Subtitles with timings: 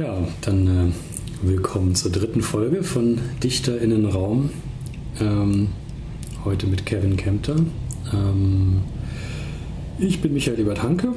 [0.00, 4.48] Ja, dann äh, willkommen zur dritten Folge von DichterInnenraum.
[5.20, 5.68] Ähm,
[6.42, 7.56] heute mit Kevin Kempter.
[8.10, 8.80] Ähm,
[9.98, 11.12] ich bin Michael Ebert Hanke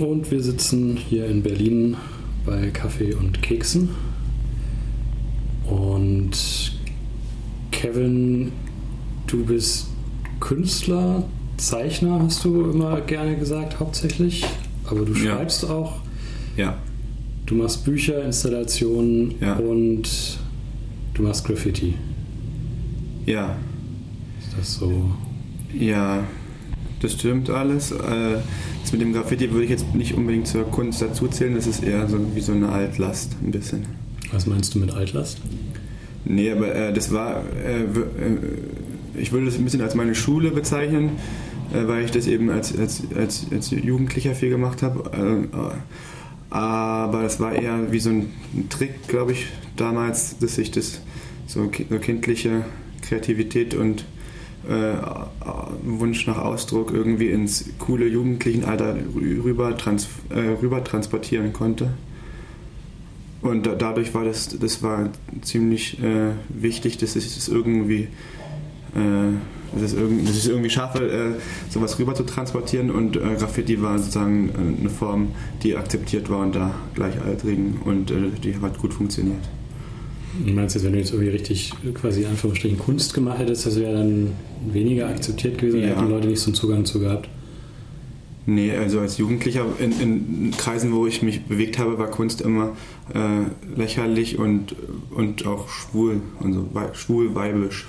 [0.00, 1.96] und wir sitzen hier in Berlin
[2.44, 3.90] bei Kaffee und Keksen.
[5.70, 6.72] Und
[7.70, 8.50] Kevin,
[9.28, 9.86] du bist
[10.40, 11.22] Künstler,
[11.56, 14.44] Zeichner, hast du immer gerne gesagt, hauptsächlich.
[14.86, 15.68] Aber du schreibst Ja.
[15.68, 16.00] auch.
[16.56, 16.78] Ja,
[17.46, 19.54] Du machst Bücher, Installationen Ja.
[19.56, 20.38] und
[21.14, 21.94] du machst Graffiti.
[23.26, 23.56] ja,
[24.40, 25.10] Ist das so?
[25.78, 26.24] ja,
[27.00, 27.90] das stimmt alles.
[27.92, 28.38] Äh,
[28.82, 32.06] Das mit dem Graffiti würde ich jetzt nicht unbedingt zur Kunst dazuzählen, das ist eher
[32.06, 33.86] so wie so eine Altlast, ein bisschen.
[34.30, 35.38] Was meinst du mit Altlast?
[36.26, 37.88] Nee, aber äh, das war, äh, äh,
[39.18, 41.12] ich würde das ein bisschen als meine Schule bezeichnen,
[41.72, 45.72] äh, weil ich das eben als, als, als, als Jugendlicher viel gemacht habe.
[46.54, 48.32] Äh, äh, aber das war eher wie so ein
[48.70, 51.00] Trick, glaube ich, damals, dass ich das
[51.46, 52.64] so, so kindliche
[53.02, 54.04] Kreativität und
[54.68, 54.94] äh,
[55.82, 61.90] Wunsch nach Ausdruck irgendwie ins coole Jugendlichenalter rüber, trans äh, rüber transportieren konnte.
[63.42, 65.10] Und da, dadurch war das, das war
[65.42, 68.08] ziemlich äh, wichtig, dass ich es irgendwie, äh,
[69.80, 72.90] dass, irgendwie dass ich es irgendwie schaffe, äh, sowas rüber zu transportieren.
[72.90, 75.28] Und äh, Graffiti war sozusagen äh, eine Form,
[75.62, 79.42] die akzeptiert war unter Gleichaltrigen und äh, die hat gut funktioniert.
[80.46, 83.78] Du meinst jetzt, wenn du jetzt irgendwie richtig quasi in Anführungsstrichen Kunst gemacht hättest, das
[83.78, 84.32] wäre dann
[84.72, 85.88] weniger akzeptiert gewesen, Ja.
[85.90, 87.28] hätten die Leute nicht so einen Zugang zu gehabt.
[88.46, 92.72] Nee, also als Jugendlicher in, in Kreisen, wo ich mich bewegt habe, war Kunst immer
[93.14, 94.74] äh, lächerlich und,
[95.14, 97.86] und auch schwul, also wei- schwul weibisch.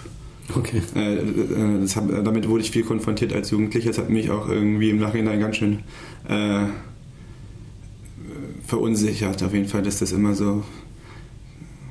[0.54, 0.82] Okay.
[0.96, 3.90] Äh, äh, das hab, damit wurde ich viel konfrontiert als Jugendlicher.
[3.90, 5.80] Das hat mich auch irgendwie im Nachhinein ganz schön
[6.28, 6.66] äh,
[8.66, 10.64] verunsichert, auf jeden Fall, dass das immer so,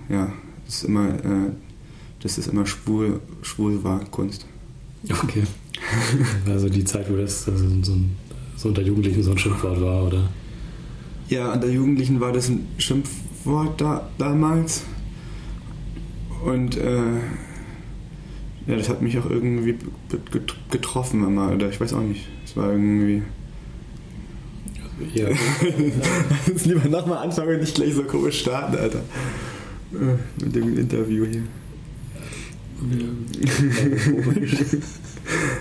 [0.09, 0.33] ja,
[0.67, 1.51] dass immer, äh,
[2.21, 4.47] dass das immer schwul, schwul war, Kunst.
[5.09, 5.43] Okay.
[6.47, 8.17] Also die Zeit, wo das also so, ein,
[8.57, 10.31] so unter Jugendlichen so ein Schimpfwort war, oder?
[11.29, 14.85] Ja, unter Jugendlichen war das ein Schimpfwort da, damals.
[16.45, 17.01] Und äh,
[18.67, 19.77] ja, das hat mich auch irgendwie
[20.71, 21.53] getroffen immer.
[21.53, 22.27] Oder ich weiß auch nicht.
[22.45, 23.23] Es war irgendwie.
[25.13, 25.29] Ja.
[26.47, 29.03] Jetzt lieber nochmal anfangen und nicht gleich so komisch starten, Alter.
[29.93, 31.43] Äh, Mit dem Interview hier.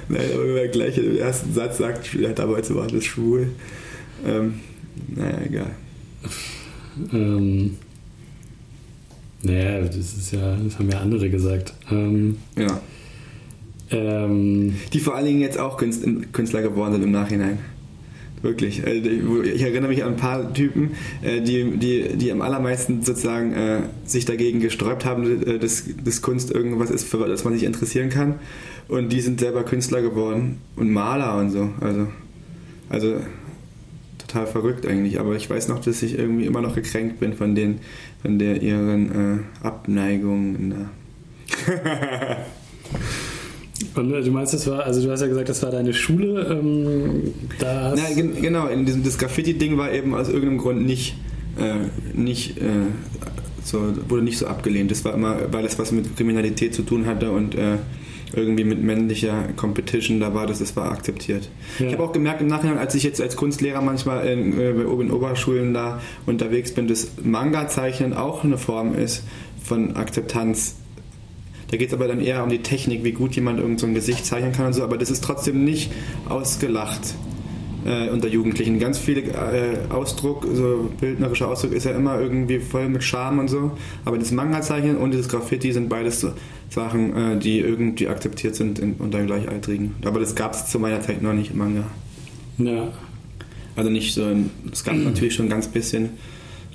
[0.10, 3.50] Nein, aber wenn man gleich im ersten Satz sagt, ja, damals war das schwul.
[4.26, 4.60] Ähm,
[5.08, 5.76] naja, egal.
[7.12, 7.78] ähm,
[9.44, 11.74] naja, das ist ja, das haben ja andere gesagt.
[11.92, 12.80] Ähm, Ja.
[13.92, 17.60] ähm, Die vor allen Dingen jetzt auch Künst- Künstler geworden sind im Nachhinein.
[18.42, 18.86] Wirklich.
[18.86, 23.54] Also Ich erinnere mich an ein paar Typen, äh, die, die, die am allermeisten sozusagen
[23.54, 27.64] äh, sich dagegen gesträubt haben, äh, dass, dass Kunst irgendwas ist, für das man sich
[27.64, 28.36] interessieren kann.
[28.90, 31.70] Und die sind selber Künstler geworden und Maler und so.
[31.80, 32.08] Also,
[32.90, 33.16] also
[34.34, 35.20] total verrückt eigentlich.
[35.20, 37.80] Aber ich weiß noch, dass ich irgendwie immer noch gekränkt bin von, den,
[38.22, 40.90] von der ihren äh, Abneigungen.
[43.96, 46.48] und äh, du meinst, das war, also du hast ja gesagt, das war deine Schule.
[46.50, 50.86] Ähm, da hast, Na, gen genau, in diesem, das Graffiti-Ding war eben aus irgendeinem Grund
[50.86, 51.16] nicht,
[51.60, 52.88] äh, nicht äh,
[53.64, 54.92] so, wurde nicht so abgelehnt.
[54.92, 57.78] Das war immer, weil das was mit Kriminalität zu tun hatte und äh,
[58.34, 61.50] irgendwie mit männlicher Competition da war, das, das war akzeptiert.
[61.80, 61.88] Ja.
[61.88, 65.12] Ich habe auch gemerkt im Nachhinein, als ich jetzt als Kunstlehrer manchmal in, äh, in
[65.12, 69.24] Oberschulen da unterwegs bin, dass Manga-Zeichnen auch eine Form ist
[69.64, 70.76] von Akzeptanz.
[71.70, 73.94] Da geht es aber dann eher um die Technik, wie gut jemand irgend so ein
[73.94, 75.92] Gesicht zeichnen kann und so, aber das ist trotzdem nicht
[76.28, 77.16] ausgelacht
[77.86, 78.80] äh, unter Jugendlichen.
[78.80, 83.50] Ganz viel äh, Ausdruck, so bildnerischer Ausdruck ist ja immer irgendwie voll mit Charme und
[83.50, 83.72] so,
[84.06, 86.32] aber das Manga-Zeichnen und das Graffiti sind beides so
[86.70, 89.96] Sachen, äh, die irgendwie akzeptiert sind in, unter Gleichaltrigen.
[90.06, 91.84] Aber das gab es zu meiner Zeit noch nicht im Manga.
[92.58, 92.92] ja,
[93.76, 94.24] Also nicht so,
[94.72, 96.12] es gab natürlich schon ein ganz bisschen,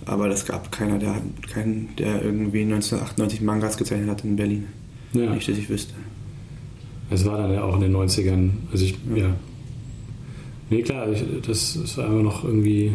[0.07, 1.21] aber es gab keiner, der,
[1.53, 4.67] keinen, der irgendwie 1998 Mangas gezeichnet hat in Berlin.
[5.13, 5.33] ja.
[5.35, 5.95] Nicht, dass ich wüsste.
[7.11, 8.51] Es war dann ja auch in den 90ern.
[8.71, 9.35] Also ich, ja.
[10.71, 12.95] Nee, klar, ich, das ist einfach noch irgendwie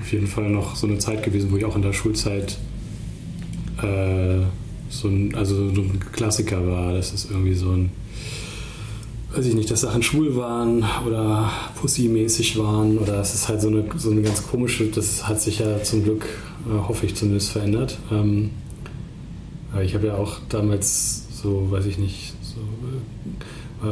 [0.00, 2.58] auf jeden Fall noch so eine Zeit gewesen, wo ich auch in der Schulzeit
[3.82, 4.38] äh,
[4.88, 7.90] so ein, also so ein Klassiker war, dass es irgendwie so ein
[9.36, 11.50] weiß ich nicht, dass Sachen schwul waren oder
[11.80, 15.58] Pussy-mäßig waren oder es ist halt so eine, so eine ganz komische, das hat sich
[15.58, 16.26] ja zum Glück,
[16.66, 17.98] äh, hoffe ich zumindest, verändert.
[18.10, 18.50] Ähm,
[19.72, 22.32] aber ich habe ja auch damals so, weiß ich nicht,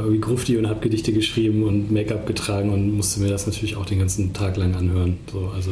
[0.01, 3.87] irgendwie grufti und habe Gedichte geschrieben und Make-up getragen und musste mir das natürlich auch
[3.87, 5.19] den ganzen Tag lang anhören.
[5.31, 5.71] So, also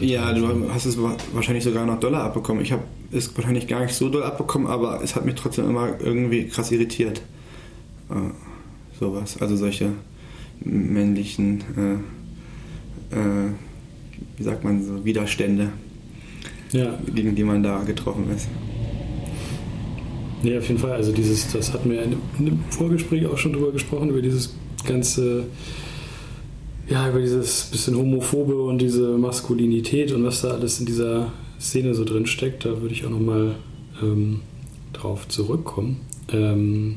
[0.00, 0.98] ja, du hast es
[1.32, 2.62] wahrscheinlich sogar noch doller abbekommen.
[2.62, 2.82] Ich habe
[3.12, 6.70] es wahrscheinlich gar nicht so doll abbekommen, aber es hat mich trotzdem immer irgendwie krass
[6.70, 7.22] irritiert.
[8.10, 8.30] Äh,
[8.98, 9.92] sowas, also solche
[10.60, 13.50] männlichen, äh, äh,
[14.36, 15.70] wie sagt man so, Widerstände,
[16.72, 16.98] ja.
[17.14, 18.48] gegen die man da getroffen ist.
[20.42, 20.92] Nee, auf jeden Fall.
[20.92, 24.54] Also dieses, das hatten wir in einem Vorgespräch auch schon drüber gesprochen, über dieses
[24.86, 25.44] ganze,
[26.88, 31.94] ja, über dieses bisschen Homophobe und diese Maskulinität und was da alles in dieser Szene
[31.94, 32.64] so drin steckt.
[32.64, 33.56] Da würde ich auch nochmal
[34.02, 34.40] ähm,
[34.92, 36.00] drauf zurückkommen.
[36.30, 36.96] Ähm,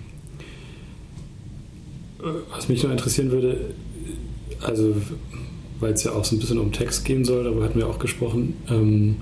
[2.52, 3.74] was mich noch interessieren würde,
[4.62, 4.96] also
[5.80, 8.00] weil es ja auch so ein bisschen um Text gehen soll, darüber hatten wir auch
[8.00, 8.56] gesprochen.
[8.70, 9.16] Ähm,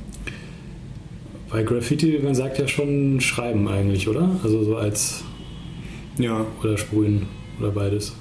[1.50, 4.30] bei Graffiti, man sagt ja schon schreiben eigentlich, oder?
[4.44, 5.24] Also so als.
[6.18, 6.46] Ja.
[6.62, 7.28] Oder sprühen
[7.60, 8.16] oder beides.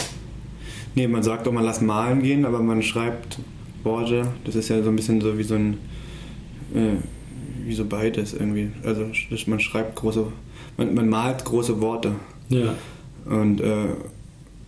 [0.95, 3.39] Nee, man sagt auch, man lässt malen gehen, aber man schreibt
[3.83, 4.29] Worte.
[4.45, 5.79] Das ist ja so ein bisschen so wie so ein.
[6.75, 6.97] Äh,
[7.65, 8.71] wie so beides irgendwie.
[8.85, 9.07] Also
[9.47, 10.27] man schreibt große.
[10.77, 12.13] Man, man malt große Worte.
[12.49, 12.75] Ja.
[13.25, 13.87] Und äh,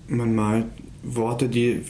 [0.09, 0.67] man malt
[1.05, 1.81] Worte, die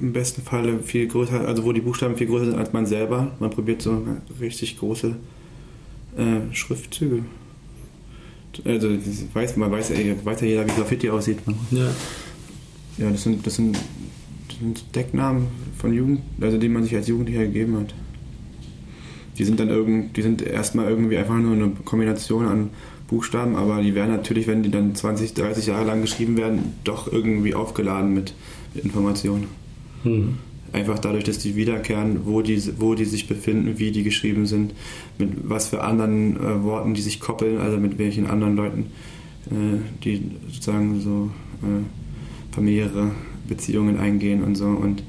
[0.00, 3.32] im besten Falle viel größer, also wo die Buchstaben viel größer sind als man selber.
[3.38, 4.02] Man probiert so
[4.40, 5.16] richtig große
[6.16, 7.24] äh, Schriftzüge.
[8.64, 8.88] Also
[9.34, 11.46] weiß, man weiß, ey, weiß ja jeder, wie Graffiti aussieht.
[11.46, 11.54] Ne?
[11.70, 11.90] Ja.
[12.98, 13.76] Ja, das sind, das sind,
[14.48, 17.94] das sind Decknamen von Jugend, also die man sich als Jugendlicher gegeben hat.
[19.36, 22.70] Die sind dann irgend, die sind erstmal irgendwie einfach nur eine Kombination an
[23.06, 27.12] Buchstaben, aber die werden natürlich, wenn die dann 20, 30 Jahre lang geschrieben werden, doch
[27.12, 28.32] irgendwie aufgeladen mit,
[28.74, 29.48] mit Informationen.
[30.02, 30.38] Hm.
[30.72, 34.74] Einfach dadurch, dass die wiederkehren, wo die, wo die sich befinden, wie die geschrieben sind,
[35.18, 38.86] mit was für anderen äh, Worten die sich koppeln, also mit welchen anderen Leuten,
[39.50, 41.30] äh, die sozusagen so
[41.62, 43.12] äh, familiäre
[43.48, 44.66] Beziehungen eingehen und so.
[44.66, 45.02] Und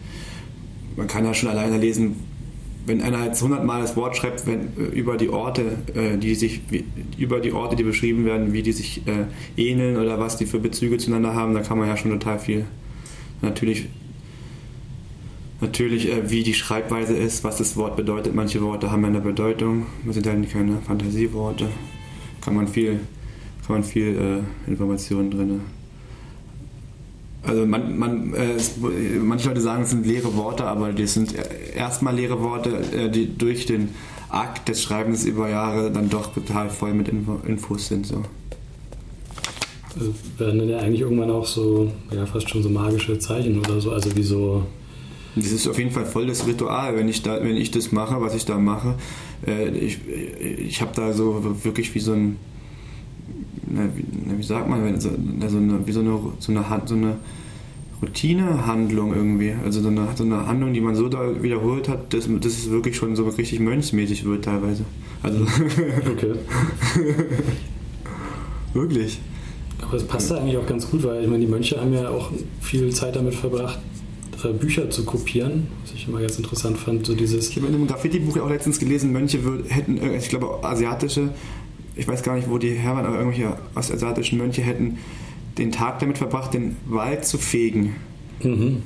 [0.95, 2.15] man kann ja schon alleine lesen,
[2.87, 5.63] wenn einer jetzt hundertmal das Wort schreibt wenn, äh, über die Orte,
[5.93, 6.61] äh, die sich
[7.17, 9.25] über die Orte, die beschrieben werden, wie die sich äh,
[9.61, 12.65] ähneln oder was die für Bezüge zueinander haben, da kann man ja schon total viel.
[13.41, 13.87] Natürlich,
[15.61, 18.35] natürlich, äh, wie die Schreibweise ist, was das Wort bedeutet.
[18.35, 21.67] Manche Worte haben eine Bedeutung, das sind halt keine Fantasieworte.
[22.41, 22.99] Kann man viel,
[23.65, 25.61] kann man viel äh, Informationen drin
[27.47, 28.57] also man, man, äh,
[29.19, 31.33] manche Leute sagen, es sind leere Worte, aber das sind
[31.75, 33.89] erstmal leere Worte, äh, die durch den
[34.29, 38.05] Akt des Schreibens über Jahre dann doch total voll mit Info Infos sind.
[38.05, 38.23] So.
[39.97, 43.79] Also werden dann ja eigentlich irgendwann auch so, ja, fast schon so magische Zeichen oder
[43.79, 44.63] so, also wie so.
[45.41, 48.19] Das ist auf jeden Fall voll das Ritual, wenn ich, da, wenn ich das mache,
[48.21, 48.95] was ich da mache.
[49.45, 52.37] Äh, ich ich habe da so wirklich wie so ein
[53.69, 56.95] na, wie, na, wie, sagt man, so, so eine, wie so eine, so eine, so
[56.95, 57.17] eine
[58.01, 59.53] Routinehandlung irgendwie.
[59.63, 62.69] Also so eine, so eine Handlung, die man so da wiederholt hat, dass, dass es
[62.69, 64.83] wirklich schon so richtig mönchsmäßig wird teilweise.
[65.23, 65.39] Also.
[66.11, 66.33] Okay.
[68.73, 69.19] wirklich.
[69.81, 72.09] Aber es passt da eigentlich auch ganz gut, weil ich meine, die Mönche haben ja
[72.09, 72.31] auch
[72.61, 73.79] viel Zeit damit verbracht,
[74.43, 77.05] äh, Bücher zu kopieren, was ich immer ganz interessant fand.
[77.05, 80.63] So dieses ich habe in einem Graffiti-Buch auch letztens gelesen, Mönche hätten, äh, ich glaube,
[80.63, 81.29] asiatische
[81.97, 84.99] ich weiß gar nicht, wo die her waren, aber irgendwelche ostasiatischen Mönche hätten
[85.57, 87.95] den Tag damit verbracht, den Wald zu fegen.
[88.43, 88.83] Mhm.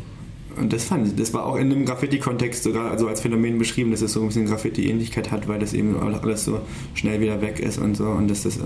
[0.57, 3.91] Und das fand ich, das war auch in einem Graffiti-Kontext sogar also als Phänomen beschrieben,
[3.91, 6.59] dass es so ein bisschen Graffiti-Ähnlichkeit hat, weil das eben alles so
[6.93, 8.05] schnell wieder weg ist und so.
[8.05, 8.59] Und das, das,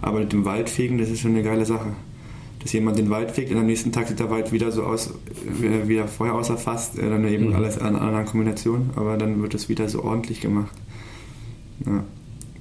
[0.00, 1.94] aber mit dem Waldfegen, das ist schon eine geile Sache.
[2.64, 5.14] Dass jemand den Wald fegt und am nächsten Tag sieht der Wald wieder so aus,
[5.60, 7.54] wie er vorher außer fast, äh, dann eben mhm.
[7.54, 10.74] alles in einer anderen Kombination, aber dann wird es wieder so ordentlich gemacht.
[11.86, 12.02] Ja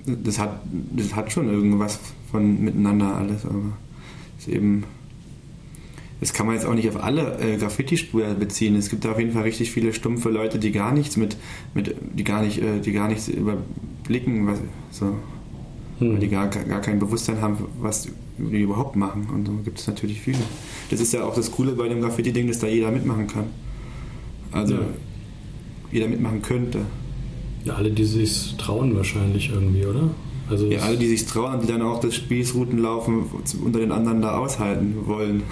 [0.05, 0.61] das hat,
[0.95, 1.99] das hat schon irgendwas
[2.31, 3.77] von miteinander alles, aber
[4.37, 4.83] ist eben.
[6.19, 8.77] Das kann man jetzt auch nicht auf alle äh, Graffiti-Sprüher beziehen.
[8.77, 11.35] Es gibt da auf jeden Fall richtig viele stumpfe Leute, die gar nichts mit,
[11.73, 14.59] mit die gar nicht, äh, die gar nichts überblicken, was,
[14.91, 15.17] so,
[16.11, 16.19] hm.
[16.19, 18.07] die gar, gar kein Bewusstsein haben, was
[18.37, 19.27] die überhaupt machen.
[19.33, 20.39] Und so gibt es natürlich viele.
[20.89, 23.45] Das ist ja auch das Coole bei dem Graffiti-Ding, dass da jeder mitmachen kann.
[24.51, 24.81] Also ja.
[25.91, 26.79] jeder mitmachen könnte.
[27.65, 30.09] Ja, alle, die sich trauen wahrscheinlich irgendwie, oder?
[30.49, 33.23] Also ja, alle, die sich trauen, die dann auch das Spießroutenlaufen
[33.63, 35.43] unter den anderen da aushalten wollen.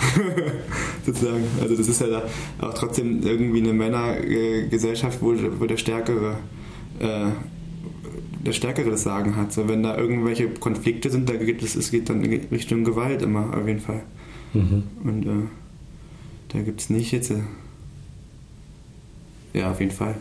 [1.06, 1.46] Sozusagen.
[1.62, 2.24] Also das ist ja da
[2.60, 6.38] auch trotzdem irgendwie eine Männergesellschaft, wo, wo der Stärkere
[7.00, 7.28] äh,
[8.46, 9.54] der Stärkere das Sagen hat.
[9.54, 13.22] So, wenn da irgendwelche Konflikte sind, da geht es, es geht dann in Richtung Gewalt
[13.22, 14.04] immer, auf jeden Fall.
[14.54, 14.84] Mhm.
[15.04, 15.48] Und äh,
[16.50, 17.32] da gibt es nicht jetzt.
[17.32, 17.42] Äh,
[19.54, 20.16] ja, auf jeden Fall.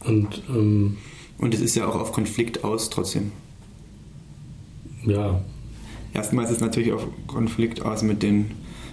[0.00, 0.96] Und, ähm,
[1.38, 3.32] und es ist ja auch auf Konflikt aus trotzdem.
[5.04, 5.42] Ja.
[6.14, 8.52] Erstmal ist es natürlich auf Konflikt aus mit den,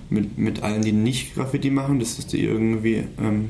[0.09, 3.49] mit, mit allen, die nicht Graffiti machen, dass die irgendwie ähm,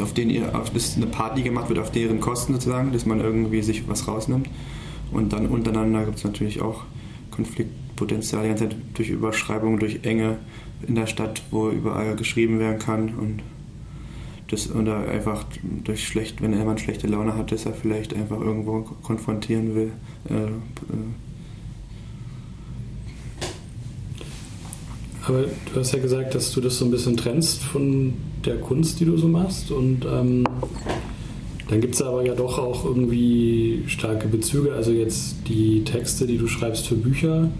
[0.00, 3.62] auf denen ihr, dass eine Party gemacht wird auf deren Kosten sozusagen, dass man irgendwie
[3.62, 4.48] sich was rausnimmt.
[5.12, 6.82] Und dann untereinander gibt es natürlich auch
[7.30, 10.38] Konfliktpotenzial die ganze Zeit durch Überschreibungen, durch Enge
[10.86, 13.42] in der Stadt, wo überall geschrieben werden kann und
[14.48, 15.44] das oder einfach
[15.84, 19.92] durch schlecht, wenn jemand schlechte Laune hat, dass er vielleicht einfach irgendwo konfrontieren will.
[20.28, 20.50] Äh, äh.
[25.26, 28.14] Aber du hast ja gesagt, dass du das so ein bisschen trennst von
[28.46, 29.70] der Kunst, die du so machst.
[29.70, 30.44] Und ähm,
[31.68, 34.74] dann gibt es aber ja doch auch irgendwie starke Bezüge.
[34.74, 37.50] Also jetzt die Texte, die du schreibst für Bücher,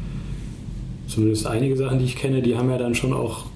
[1.09, 3.47] zumindest einige Sachen, die ich kenne, die haben ja dann schon auch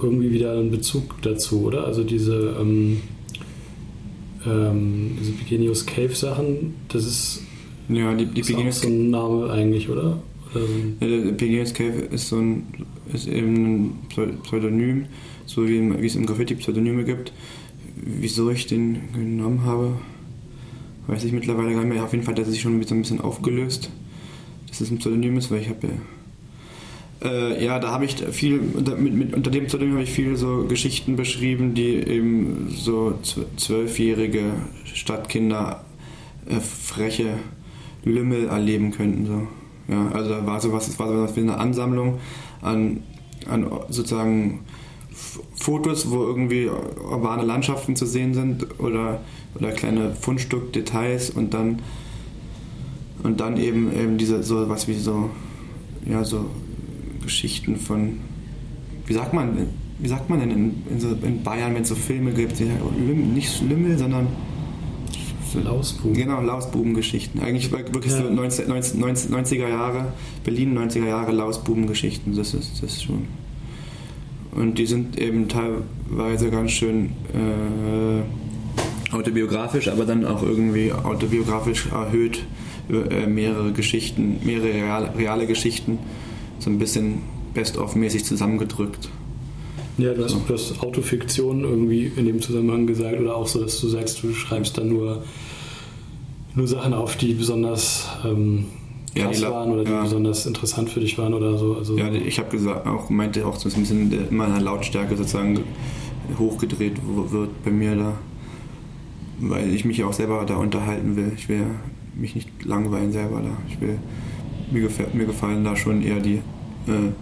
[0.00, 1.84] irgendwie wieder einen Bezug dazu, oder?
[1.86, 3.00] Also diese, ähm,
[4.46, 7.42] ähm, diese Begenius Cave Sachen, das ist,
[7.88, 10.18] ja, die, die ist auch so ein Name eigentlich, oder?
[10.54, 10.64] oder
[11.00, 12.66] ja, der Begenius Cave ist so ein,
[13.12, 15.06] ist eben ein Pseudonym,
[15.46, 17.32] so wie, wie es im Graffiti Pseudonyme gibt.
[17.96, 19.96] Wieso ich den genommen habe,
[21.06, 22.04] weiß ich mittlerweile gar nicht mehr.
[22.04, 23.90] Auf jeden Fall hat er sich schon so ein bisschen aufgelöst,
[24.68, 25.92] dass es ein Pseudonym ist, weil ich habe ja
[27.22, 30.64] äh, ja, da habe ich viel, mit, mit, unter dem Pseudonym habe ich viele so
[30.64, 33.18] Geschichten beschrieben, die eben so
[33.56, 34.52] zwölfjährige
[34.84, 35.84] Stadtkinder
[36.48, 37.38] äh, freche
[38.04, 39.26] Lümmel erleben könnten.
[39.26, 39.46] So.
[39.92, 42.18] Ja, also da war sowas, es war sowas wie eine Ansammlung
[42.60, 43.02] an,
[43.48, 44.60] an sozusagen
[45.54, 49.20] Fotos, wo irgendwie urbane Landschaften zu sehen sind oder,
[49.54, 51.80] oder kleine Fundstückdetails und dann
[53.22, 55.30] und dann eben eben diese so was wie so
[56.06, 56.46] ja so
[57.22, 58.18] Geschichten von,
[59.06, 61.94] wie sagt man, wie sagt man denn in, in, so, in Bayern, wenn es so
[61.94, 64.26] Filme gibt, die, nicht Lümmel, sondern
[65.54, 66.16] Lausbuben.
[66.16, 67.42] Genau, Lausbubengeschichten.
[67.42, 68.22] Eigentlich wirklich ja.
[68.22, 70.14] so 90, 90, 90er Jahre,
[70.44, 72.34] Berlin 90er Jahre Lausbubengeschichten.
[72.34, 73.26] Das ist das schon.
[74.52, 82.44] Und die sind eben teilweise ganz schön äh, autobiografisch, aber dann auch irgendwie autobiografisch erhöht
[82.90, 85.98] äh, mehrere Geschichten, mehrere reale, reale Geschichten
[86.58, 87.22] so ein bisschen
[87.54, 89.08] best-of-mäßig zusammengedrückt.
[89.98, 93.80] Ja, du hast, du hast Autofiktion irgendwie in dem Zusammenhang gesagt oder auch so, dass
[93.80, 95.22] du sagst, du schreibst dann nur,
[96.54, 98.66] nur Sachen auf, die besonders ähm,
[99.14, 100.02] krass ja, waren oder die ja.
[100.02, 101.76] besonders interessant für dich waren oder so.
[101.76, 105.60] Also, ja, ich habe gesagt, auch meinte auch so ein bisschen in meiner Lautstärke sozusagen
[106.38, 108.18] hochgedreht wird bei mir da,
[109.40, 111.32] weil ich mich auch selber da unterhalten will.
[111.36, 111.66] Ich will
[112.14, 113.56] mich nicht langweilen selber da.
[113.68, 113.98] Ich will
[114.70, 116.36] mir, gefällt, mir gefallen da schon eher die,
[116.86, 117.12] äh,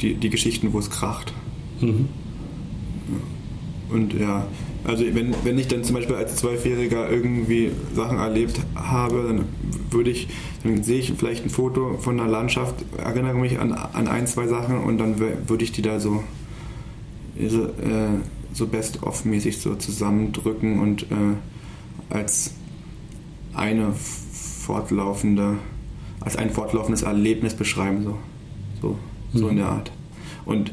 [0.00, 1.32] die, die Geschichten, wo es kracht.
[1.80, 2.08] Mhm.
[3.88, 4.46] Und ja,
[4.86, 9.44] also wenn, wenn ich dann zum Beispiel als Zwölfjähriger irgendwie Sachen erlebt habe, dann
[9.90, 10.28] würde ich,
[10.62, 14.46] dann sehe ich vielleicht ein Foto von einer Landschaft, erinnere mich an, an ein, zwei
[14.46, 16.22] Sachen und dann würde ich die da so,
[17.48, 18.20] so, äh,
[18.52, 21.36] so best-of-mäßig so zusammendrücken und äh,
[22.10, 22.52] als
[23.54, 25.58] eine fortlaufende
[26.26, 28.18] als ein fortlaufendes Erlebnis beschreiben, so,
[28.82, 28.98] so,
[29.32, 29.50] so mhm.
[29.50, 29.92] in der Art.
[30.44, 30.72] Und,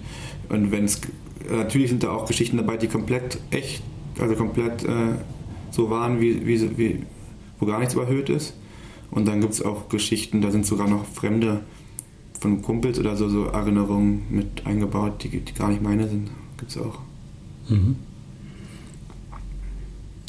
[0.50, 1.00] und wenn es,
[1.48, 3.84] natürlich sind da auch Geschichten dabei, die komplett echt,
[4.20, 5.16] also komplett äh,
[5.72, 7.00] so waren, wie, wie, wie,
[7.60, 8.54] wo gar nichts überhöht ist.
[9.12, 11.62] Und dann gibt es auch Geschichten, da sind sogar noch fremde
[12.40, 16.30] von Kumpels oder so, so Erinnerungen mit eingebaut, die, die gar nicht meine sind.
[16.58, 17.00] Gibt es auch.
[17.70, 17.96] Mhm.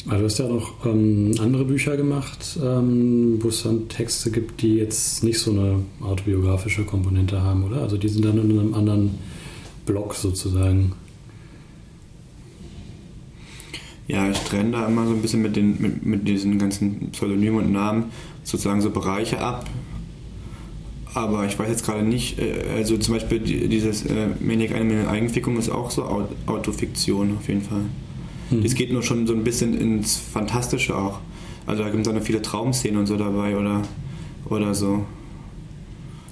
[0.07, 4.61] Also du hast ja noch ähm, andere Bücher gemacht, ähm, wo es dann Texte gibt,
[4.61, 7.81] die jetzt nicht so eine autobiografische Komponente haben, oder?
[7.81, 9.15] Also die sind dann in einem anderen
[9.85, 10.93] Block sozusagen.
[14.07, 17.65] Ja, ich trenne da immer so ein bisschen mit, den, mit, mit diesen ganzen Pseudonymen
[17.65, 18.11] und Namen
[18.43, 19.65] sozusagen so Bereiche ab.
[21.15, 25.57] Aber ich weiß jetzt gerade nicht, äh, also zum Beispiel dieses äh, Maniac eine Eigenfickung
[25.57, 27.85] ist auch so Autofiktion auf jeden Fall.
[28.51, 28.63] Mhm.
[28.63, 31.19] Das geht nur schon so ein bisschen ins Fantastische auch.
[31.65, 33.81] Also da gibt es auch noch viele Traumszenen und so dabei oder,
[34.49, 35.05] oder so.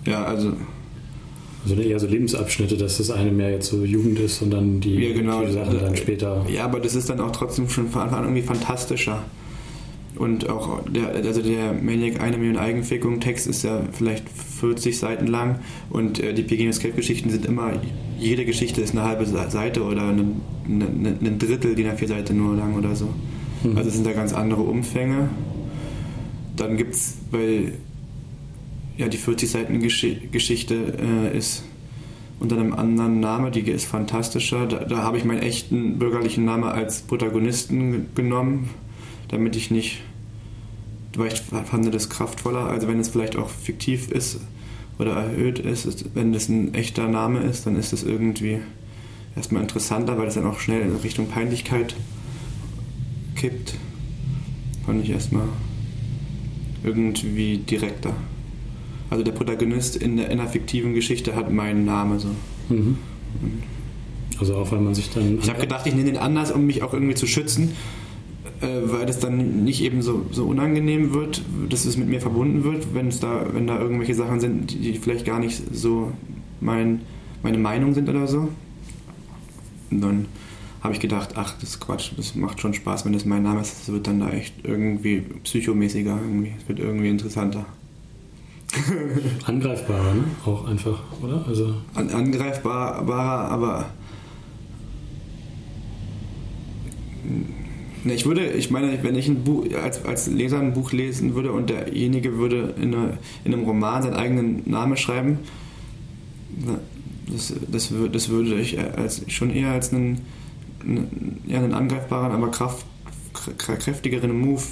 [0.06, 0.54] Ja, also.
[1.64, 4.96] Also eher so Lebensabschnitte, dass das eine mehr jetzt so Jugend ist und dann die,
[4.96, 5.46] ja, genau.
[5.46, 6.46] die Sachen dann später.
[6.54, 9.24] Ja, aber das ist dann auch trotzdem schon von Anfang an irgendwie fantastischer.
[10.16, 15.28] Und auch der, also der Maniac eine Million Eigenfickung Text ist ja vielleicht 40 Seiten
[15.28, 17.74] lang und äh, die Peggy Escape Geschichten sind immer,
[18.20, 22.56] jede Geschichte ist eine halbe Seite oder ein, ein, ein Drittel DIN A4 Seite nur
[22.56, 23.10] lang oder so.
[23.64, 23.78] Mhm.
[23.78, 25.30] Also sind da ganz andere Umfänge.
[26.56, 27.74] Dann gibt es, weil
[28.98, 31.64] ja die 40 Seiten Gesch Geschichte äh, ist
[32.40, 34.66] unter einem anderen Namen, die ist fantastischer.
[34.66, 38.70] Da, da habe ich meinen echten bürgerlichen Namen als Protagonisten genommen
[39.34, 40.02] damit ich nicht,
[41.16, 44.40] weil ich fand das kraftvoller, also wenn es vielleicht auch fiktiv ist
[45.00, 46.06] oder erhöht ist.
[46.14, 48.60] Wenn das ein echter Name ist, dann ist das irgendwie
[49.36, 51.96] erstmal interessanter, weil es dann auch schnell in Richtung Peinlichkeit
[53.36, 53.76] kippt.
[54.86, 55.48] Fand ich erstmal
[56.84, 58.14] irgendwie direkter.
[59.14, 62.30] Also der Protagonist in der, in der fiktiven Geschichte hat meinen Namen so.
[62.70, 62.98] Mhm.
[64.40, 65.38] Also auch weil man sich dann.
[65.38, 67.74] Ich habe gedacht, ich nenne den anders, um mich auch irgendwie zu schützen,
[68.62, 72.64] äh, weil das dann nicht eben so, so unangenehm wird, dass es mit mir verbunden
[72.64, 76.12] wird, wenn es da, wenn da irgendwelche Sachen sind, die, die vielleicht gar nicht so
[76.60, 77.02] mein,
[77.44, 78.50] meine Meinung sind oder so.
[79.92, 80.26] Und dann
[80.82, 83.62] habe ich gedacht, ach, das ist Quatsch, das macht schon Spaß, wenn das mein Name
[83.62, 83.82] ist.
[83.82, 86.54] Das wird dann da echt irgendwie psychomäßiger, irgendwie.
[86.60, 87.68] Es wird irgendwie interessanter.
[89.46, 90.24] Angreifbarer, ne?
[90.46, 91.46] Auch einfach, oder?
[91.48, 93.90] Also An, angreifbarer, aber.
[98.04, 101.36] Ne, ich würde, ich meine, wenn ich ein Buch, als, als Leser ein Buch lesen
[101.36, 105.40] würde und derjenige würde in, eine, in einem Roman seinen eigenen Namen schreiben,
[107.32, 110.22] das, das, das würde ich als, schon eher als einen,
[111.48, 112.86] ja, einen angreifbaren, aber kraft,
[113.58, 114.64] kräftigeren Move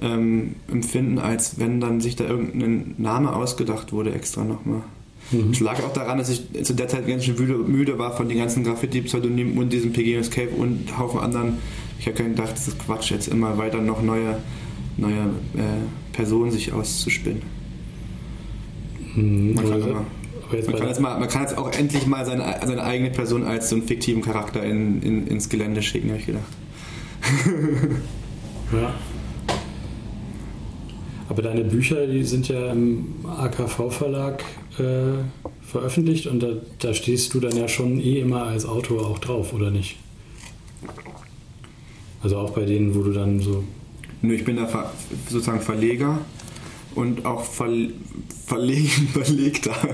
[0.00, 4.82] ähm, empfinden, als wenn dann sich da irgendein Name ausgedacht wurde extra nochmal.
[5.30, 5.50] Mhm.
[5.52, 8.28] Es lag auch daran, dass ich zu der Zeit ganz schön müde, müde war von
[8.28, 11.58] den ganzen Graffiti-Pseudonymen und diesem PG Escape und Haufen anderen.
[11.98, 14.38] Ich habe gedacht, das ist Quatsch, jetzt immer weiter noch neue,
[14.96, 15.20] neue
[15.54, 17.42] äh, Personen sich auszuspinnen.
[19.14, 19.54] Mhm.
[19.54, 20.04] Man, kann immer,
[20.50, 23.68] man, kann jetzt mal, man kann jetzt auch endlich mal seine, seine eigene Person als
[23.68, 26.44] so einen fiktiven Charakter in, in, ins Gelände schicken, habe ich gedacht.
[28.72, 28.94] ja.
[31.30, 34.42] Aber deine Bücher, die sind ja im AKV-Verlag
[34.80, 35.22] äh,
[35.62, 36.48] veröffentlicht und da,
[36.80, 39.96] da, stehst du dann ja schon eh immer als Autor auch drauf, oder nicht?
[42.20, 43.62] Also auch bei denen, wo du dann so.
[44.22, 44.90] Nö, ich bin da ver
[45.28, 46.18] sozusagen Verleger
[46.96, 47.92] und auch Verle
[48.46, 49.76] Verleg Verlegter.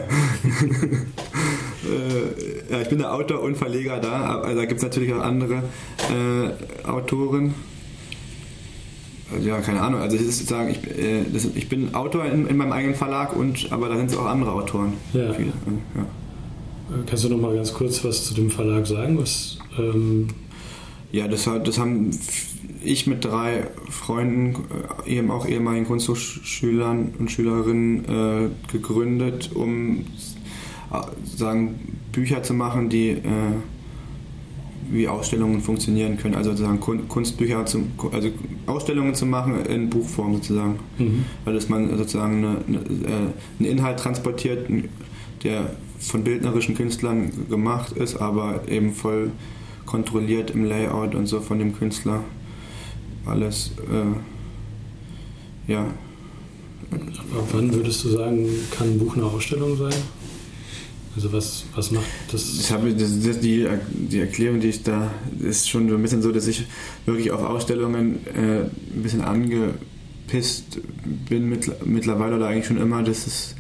[1.85, 5.21] äh, ja, ich bin der Autor und Verleger da, aber da gibt es natürlich auch
[5.21, 5.65] andere
[6.09, 7.53] äh, Autoren
[9.43, 10.01] ja, keine Ahnung.
[10.01, 13.73] Also ich sagen, ich, äh, das, ich bin Autor in, in, meinem eigenen Verlag und
[13.73, 14.95] aber da sind es auch andere Autoren.
[15.13, 15.33] Ja.
[15.33, 15.53] Viele,
[15.95, 16.07] ja.
[17.07, 19.19] Kannst du noch mal ganz kurz was zu dem Verlag sagen?
[19.19, 20.29] Was, ähm
[21.13, 22.11] ja, das, das haben
[22.83, 24.65] ich mit drei Freunden,
[25.07, 30.07] äh, eben auch ehemaligen Kunsthochschülern und Schülerinnen äh, gegründet, um
[30.93, 33.23] äh, sagen Bücher zu machen, die äh,
[34.91, 36.35] wie Ausstellungen funktionieren können.
[36.35, 38.29] Also sozusagen Kunstbücher, zum, also
[38.67, 40.79] Ausstellungen zu machen in Buchform sozusagen.
[40.99, 41.25] Mhm.
[41.45, 44.69] Also dass man sozusagen eine, eine, äh, einen Inhalt transportiert,
[45.43, 49.31] der von bildnerischen Künstlern gemacht ist, aber eben voll
[49.87, 52.23] kontrolliert im Layout und so von dem Künstler.
[53.25, 55.87] Alles, äh, ja.
[56.91, 59.95] Aber wann würdest du sagen, kann ein Buch eine Ausstellung sein?
[61.17, 62.61] Also was, was macht das?
[62.61, 66.21] Ich habe das, das, die, die Erklärung, die ich da, ist schon so ein bisschen
[66.21, 66.67] so, dass ich
[67.07, 70.79] wirklich auf Ausstellungen äh, ein bisschen angepisst
[71.31, 73.55] bin mit, mittlerweile oder eigentlich schon immer, dass es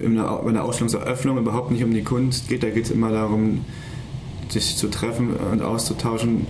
[0.00, 2.64] in der, in der Ausstellungseröffnung überhaupt nicht um die Kunst geht.
[2.64, 3.64] Da geht es immer darum,
[4.48, 6.46] sich zu treffen und auszutauschen.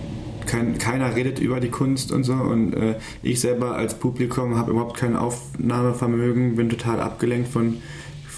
[0.47, 2.33] Kein, keiner redet über die Kunst und so.
[2.33, 7.77] Und äh, ich selber als Publikum habe überhaupt kein Aufnahmevermögen, bin total abgelenkt von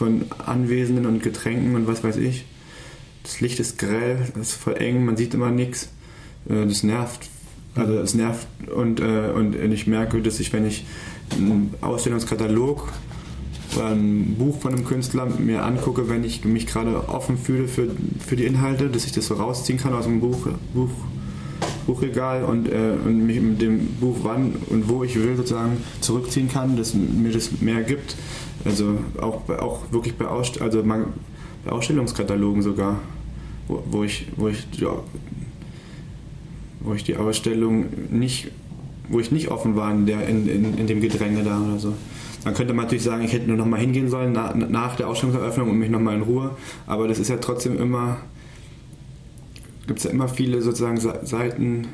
[0.01, 2.45] von Anwesenden und Getränken und was weiß ich.
[3.21, 5.89] Das Licht ist grell, es ist voll eng, man sieht immer nichts.
[6.49, 7.29] Äh, das nervt.
[7.75, 10.85] Also es nervt und, äh, und ich merke, dass ich, wenn ich
[11.37, 12.91] einen Ausstellungskatalog
[13.75, 17.87] oder ein Buch von einem Künstler mir angucke, wenn ich mich gerade offen fühle für,
[18.25, 20.89] für die Inhalte, dass ich das so rausziehen kann aus dem Buch, Buch,
[21.85, 26.49] Buchregal und, äh, und mich mit dem Buch wann und wo ich will sozusagen zurückziehen
[26.49, 28.15] kann, dass mir das mehr gibt,
[28.65, 32.99] also auch, auch wirklich bei, Ausst also bei Ausstellungskatalogen sogar,
[33.67, 34.91] wo, wo, ich, wo, ich, ja,
[36.79, 38.51] wo ich die Ausstellung nicht,
[39.09, 41.93] wo ich nicht offen war in, der, in, in, in dem Gedränge da oder so.
[42.43, 45.07] Dann könnte man natürlich sagen, ich hätte nur noch mal hingehen sollen na, nach der
[45.07, 46.51] Ausstellungseröffnung und mich noch mal in Ruhe.
[46.87, 48.17] Aber das ist ja trotzdem immer,
[49.85, 51.87] gibt es ja immer viele sozusagen Seiten,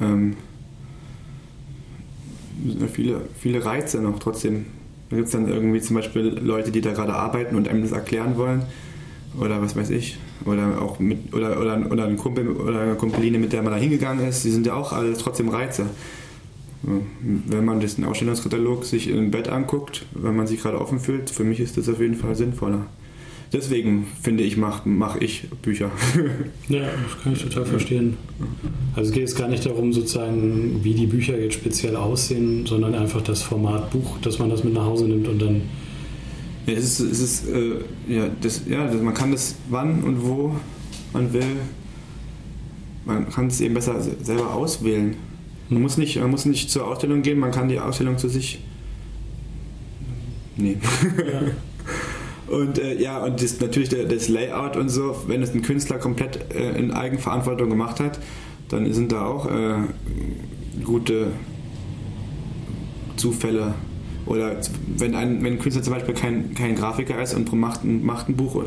[0.00, 0.36] ähm,
[2.92, 4.66] viele, viele Reize noch trotzdem
[5.10, 7.92] da gibt es dann irgendwie zum Beispiel Leute, die da gerade arbeiten und einem das
[7.92, 8.62] erklären wollen.
[9.38, 10.18] Oder was weiß ich.
[10.44, 13.78] Oder auch mit, oder, oder, oder ein Kumpel oder eine Kumpeline, mit der man da
[13.78, 15.86] hingegangen ist, die sind ja auch alle trotzdem Reize.
[16.82, 21.44] Wenn man den Ausstellungskatalog sich im Bett anguckt, wenn man sich gerade offen fühlt, für
[21.44, 22.86] mich ist das auf jeden Fall sinnvoller
[23.52, 25.90] deswegen finde ich, mache mach ich Bücher.
[26.68, 28.16] ja, das kann ich total verstehen.
[28.94, 32.94] Also es geht jetzt gar nicht darum, sozusagen, wie die Bücher jetzt speziell aussehen, sondern
[32.94, 35.62] einfach das Format Buch, dass man das mit nach Hause nimmt und dann
[36.66, 37.74] Ja, es ist, es ist äh,
[38.08, 40.54] ja, das, ja das, man kann das wann und wo
[41.12, 41.56] man will.
[43.04, 45.16] Man kann es eben besser selber auswählen.
[45.68, 48.60] Man muss nicht, man muss nicht zur Ausstellung gehen, man kann die Ausstellung zu sich
[50.56, 50.82] nehmen.
[51.18, 51.42] Ja.
[52.50, 56.52] Und äh, ja, und das, natürlich das Layout und so, wenn es ein Künstler komplett
[56.52, 58.18] äh, in Eigenverantwortung gemacht hat,
[58.68, 59.74] dann sind da auch äh,
[60.84, 61.28] gute
[63.16, 63.74] Zufälle.
[64.26, 64.56] Oder
[64.96, 68.28] wenn ein, wenn ein Künstler zum Beispiel kein, kein Grafiker ist und macht ein, macht
[68.28, 68.64] ein Buch,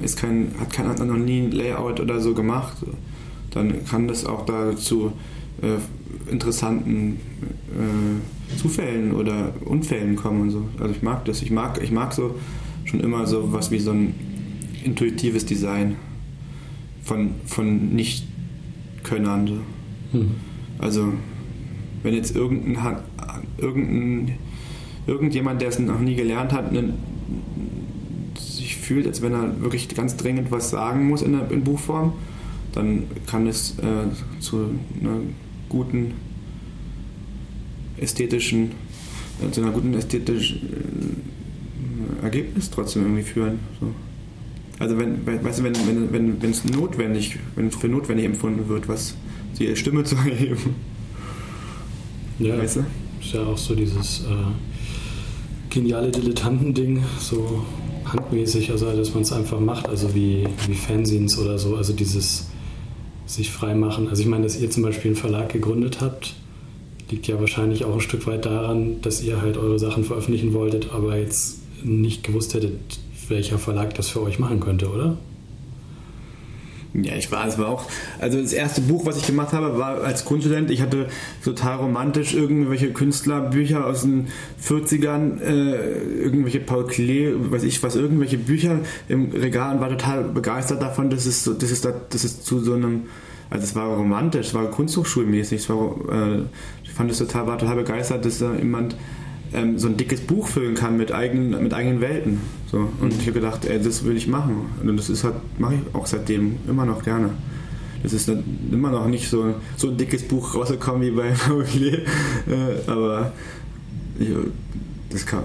[0.00, 2.76] ist kein, hat, kein, hat noch nie ein Layout oder so gemacht,
[3.50, 5.12] dann kann das auch dazu
[5.62, 7.18] äh, interessanten
[7.74, 10.64] äh, Zufällen oder Unfällen kommen und so.
[10.78, 11.42] Also ich mag das.
[11.42, 12.36] Ich mag, ich mag so
[12.88, 14.14] schon immer so was wie so ein
[14.84, 15.96] intuitives Design
[17.02, 19.46] von, von Nicht-Könnern.
[19.46, 20.18] So.
[20.18, 20.30] Mhm.
[20.78, 21.12] Also,
[22.02, 22.96] wenn jetzt irgendein,
[23.58, 24.38] irgendein,
[25.06, 26.94] irgendjemand, der es noch nie gelernt hat, einen,
[28.38, 32.12] sich fühlt, als wenn er wirklich ganz dringend was sagen muss in, der, in Buchform,
[32.72, 34.70] dann kann es äh, zu
[35.00, 35.20] einer
[35.68, 36.12] guten
[37.96, 38.72] ästhetischen,
[39.42, 41.37] äh, zu einer guten ästhetischen
[42.22, 43.58] Ergebnis trotzdem irgendwie führen.
[43.80, 43.94] So.
[44.78, 48.68] Also wenn, weißt du, wenn, wenn, wenn, wenn es notwendig, wenn es für notwendig empfunden
[48.68, 49.14] wird, was
[49.58, 50.76] die Stimme zu erheben.
[52.38, 52.84] Ja, weißt du?
[53.20, 57.64] ist ja auch so dieses äh, geniale Dilettantending, so
[58.04, 62.46] handmäßig, also dass man es einfach macht, also wie, wie Fanzines oder so, also dieses
[63.26, 64.08] sich frei machen.
[64.08, 66.34] Also ich meine, dass ihr zum Beispiel einen Verlag gegründet habt,
[67.10, 70.90] liegt ja wahrscheinlich auch ein Stück weit daran, dass ihr halt eure Sachen veröffentlichen wolltet,
[70.92, 72.78] aber jetzt nicht gewusst hättet,
[73.28, 75.18] welcher Verlag das für euch machen könnte, oder?
[76.94, 77.84] Ja, ich war, es war auch,
[78.18, 80.70] also das erste Buch, was ich gemacht habe, war als Kunststudent.
[80.70, 81.06] Ich hatte
[81.44, 84.28] total romantisch irgendwelche Künstlerbücher aus den
[84.64, 90.24] 40ern, äh, irgendwelche Paul Klee, weiß ich was, irgendwelche Bücher im Regal und war total
[90.24, 93.02] begeistert davon, dass es, dass es, da, dass es zu so einem,
[93.50, 96.42] also es war romantisch, es war kunsthochschulmäßig, es war, äh,
[96.82, 98.96] ich fand es total, war total begeistert, dass da jemand
[99.52, 102.40] ähm, so ein dickes Buch füllen kann mit eigenen, mit eigenen Welten.
[102.70, 102.88] So.
[103.00, 104.66] Und ich habe gedacht, ey, das will ich machen.
[104.82, 107.30] Und das ist halt, mache ich auch seitdem immer noch gerne.
[108.02, 108.30] Das ist
[108.70, 112.00] immer noch nicht so, so ein dickes Buch rausgekommen wie bei Paulier.
[112.46, 113.32] äh, aber
[114.18, 114.28] ich,
[115.10, 115.44] das kann,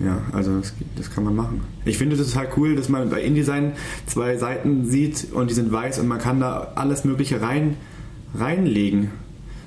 [0.00, 1.60] ja, also das, das, kann man machen.
[1.84, 3.72] Ich finde es total cool, dass man bei InDesign
[4.06, 7.76] zwei Seiten sieht und die sind weiß und man kann da alles Mögliche rein,
[8.34, 9.10] reinlegen.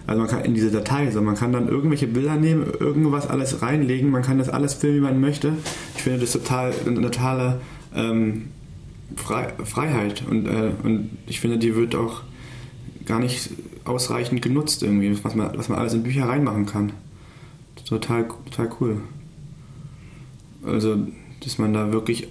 [0.08, 3.62] Also man kann in diese Datei, so man kann dann irgendwelche Bilder nehmen, irgendwas alles
[3.62, 5.54] reinlegen, man kann das alles filmen, wie man möchte.
[5.96, 7.60] Ich finde das total eine totale
[7.96, 8.50] ähm,
[9.16, 12.22] Fre Freiheit und, äh, und ich finde, die wird auch
[13.06, 13.50] gar nicht
[13.84, 16.92] ausreichend genutzt irgendwie, was man, was man alles in Bücher reinmachen kann.
[17.88, 19.02] Total, total cool.
[20.66, 20.98] Also,
[21.44, 22.28] dass man da wirklich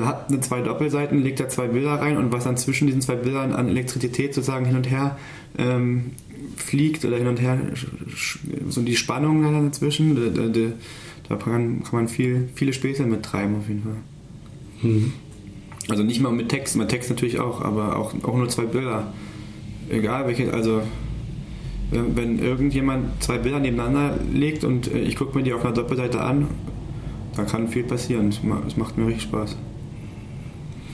[0.00, 3.16] hat eine zwei Doppelseiten, legt da zwei Bilder rein und was dann zwischen diesen zwei
[3.16, 5.18] Bildern an Elektrizität sozusagen hin und her
[5.58, 6.12] ähm,
[6.56, 7.58] fliegt oder hin und her,
[8.68, 10.60] so die Spannung dazwischen, da, da,
[11.28, 13.96] da kann, kann, man viel, viele Späße mittreiben auf jeden Fall.
[14.82, 15.12] Mhm.
[15.88, 19.12] Also nicht mal mit Text, mit Text natürlich auch, aber auch, auch nur zwei Bilder.
[19.90, 20.82] Egal welche, also
[21.90, 26.20] wenn irgendjemand zwei Bilder nebeneinander legt und äh, ich gucke mir die auf einer Doppelseite
[26.20, 26.48] an,
[27.36, 28.28] dann kann viel passieren.
[28.28, 29.56] Es macht mir richtig Spaß.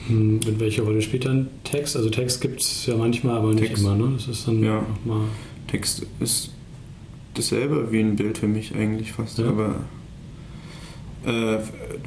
[0.07, 1.95] Hm, in welcher Rolle spielt dann Text?
[1.95, 4.11] Also Text gibt es ja manchmal, aber nicht Text, immer, ne?
[4.15, 4.83] Das ist dann ja.
[5.05, 5.27] nochmal.
[5.67, 6.51] Text ist
[7.35, 9.47] dasselbe wie ein Bild für mich eigentlich fast, ja.
[9.47, 9.75] aber
[11.25, 11.59] äh,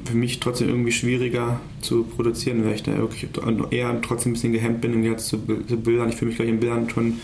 [0.04, 3.28] für mich trotzdem irgendwie schwieriger zu produzieren, weil ich da wirklich
[3.70, 6.08] eher trotzdem ein bisschen gehemmt bin im Gegensatz zu, zu Bildern.
[6.08, 7.14] Ich fühle mich gleich in Bildern schon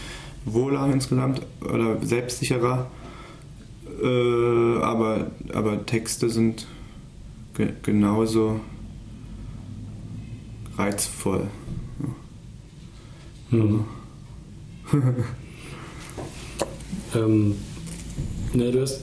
[0.44, 2.90] wohler insgesamt oder selbstsicherer.
[4.00, 6.66] Äh, aber, aber Texte sind
[7.58, 8.60] ge genauso
[10.76, 11.48] reizvoll.
[13.50, 13.58] Ja.
[13.58, 13.84] Hm.
[17.14, 17.54] ähm,
[18.54, 19.02] ne, du hast,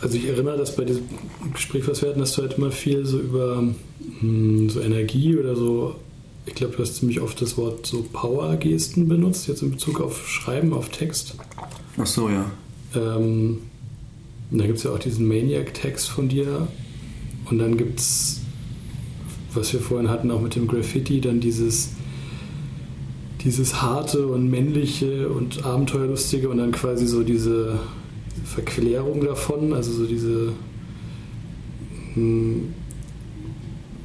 [0.00, 1.04] also ich erinnere, dass bei diesem
[1.52, 3.74] Gespräch, was wir hatten, dass du halt immer viel so über mh,
[4.20, 5.96] hm, so Energie oder so,
[6.46, 10.28] ich glaube, du hast ziemlich oft das Wort so Power-Gesten benutzt, jetzt in Bezug auf
[10.28, 11.34] Schreiben, auf Text.
[11.96, 12.50] Ach so, ja.
[12.94, 13.58] Ähm,
[14.50, 16.66] da gibt es ja auch diesen Maniac-Text von dir
[17.50, 18.40] und dann gibt es
[19.54, 21.90] was wir vorhin hatten, auch mit dem Graffiti, dann dieses,
[23.42, 27.78] dieses harte und männliche und abenteuerlustige und dann quasi so diese
[28.44, 30.52] Verklärung davon, also so diese
[32.14, 32.74] hm,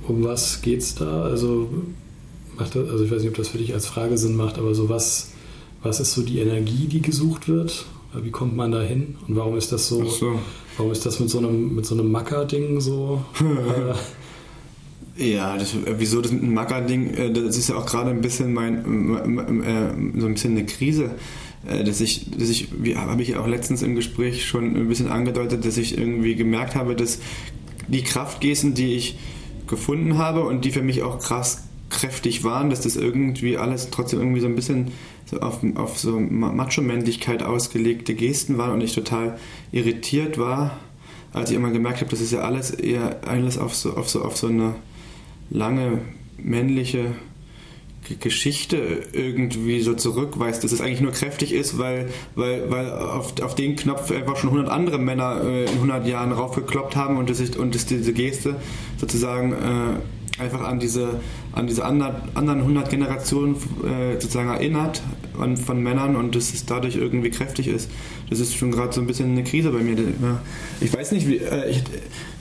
[0.07, 1.23] um was geht's da?
[1.23, 1.69] Also
[2.57, 4.75] macht das, also ich weiß nicht, ob das für dich als Frage Sinn macht, aber
[4.75, 5.31] so was,
[5.81, 7.85] was ist so die Energie, die gesucht wird?
[8.13, 9.15] Wie kommt man da hin?
[9.27, 10.39] Und warum ist das so, so.
[10.77, 13.23] Warum ist das mit so einem, mit so einem Macker-Ding so?
[15.17, 18.21] äh, ja, das, wieso das mit einem Macker-Ding, äh, das ist ja auch gerade ein
[18.21, 18.77] bisschen mein,
[19.63, 21.11] äh, so ein bisschen eine Krise,
[21.67, 25.09] äh, dass ich, dass ich, wie habe ich auch letztens im Gespräch schon ein bisschen
[25.09, 27.19] angedeutet, dass ich irgendwie gemerkt habe, dass
[27.87, 29.17] die Kraftgesten, die ich
[29.67, 34.19] gefunden habe und die für mich auch krass kräftig waren, dass das irgendwie alles trotzdem
[34.19, 34.91] irgendwie so ein bisschen
[35.25, 39.37] so auf, auf so Macho-Männlichkeit ausgelegte Gesten waren und ich total
[39.71, 40.79] irritiert war,
[41.33, 44.21] als ich immer gemerkt habe, dass es ja alles eher alles auf so, auf so,
[44.21, 44.75] auf so eine
[45.49, 45.99] lange
[46.37, 47.15] männliche
[48.19, 53.55] Geschichte irgendwie so zurückweist, dass es eigentlich nur kräftig ist, weil, weil, weil auf, auf
[53.55, 57.41] den Knopf einfach schon 100 andere Männer äh, in 100 Jahren raufgekloppt haben und, das,
[57.55, 58.57] und dass diese Geste
[58.97, 59.55] sozusagen äh,
[60.37, 61.21] einfach an diese,
[61.53, 65.01] an diese anderen, anderen 100 Generationen äh, sozusagen erinnert
[65.65, 67.89] von Männern und dass es dadurch irgendwie kräftig ist.
[68.29, 69.95] Das ist schon gerade so ein bisschen eine Krise bei mir.
[70.81, 71.83] Ich weiß nicht, wie, äh, ich,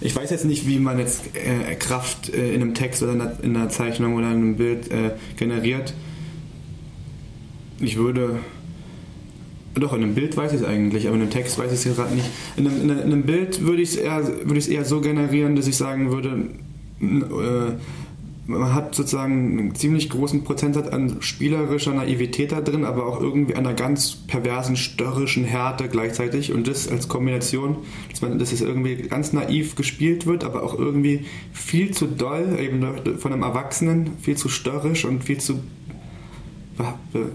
[0.01, 3.37] ich weiß jetzt nicht, wie man jetzt äh, Kraft in einem Text oder in einer,
[3.43, 4.91] in einer, Zeichnung oder in einem Bild
[5.37, 5.95] generiert.
[7.81, 8.39] Ich würde
[9.75, 11.97] doch, in einem Bild weiß ich es eigentlich, aber in einem Text weiß ich es
[11.97, 12.27] gerade nicht.
[12.57, 14.23] In einem, in einem Bild würde ich es eher,
[14.69, 16.49] eher so generieren, dass ich sagen würde,
[18.47, 23.55] man hat sozusagen einen ziemlich großen Prozentsatz an spielerischer Naivität da drin, aber auch irgendwie
[23.55, 26.53] einer ganz perversen, störrischen Härte gleichzeitig.
[26.53, 27.77] Und das als Kombination,
[28.11, 32.59] dass, man, dass es irgendwie ganz naiv gespielt wird, aber auch irgendwie viel zu doll,
[32.61, 32.85] eben
[33.19, 35.61] von einem Erwachsenen, viel zu störrisch und viel zu.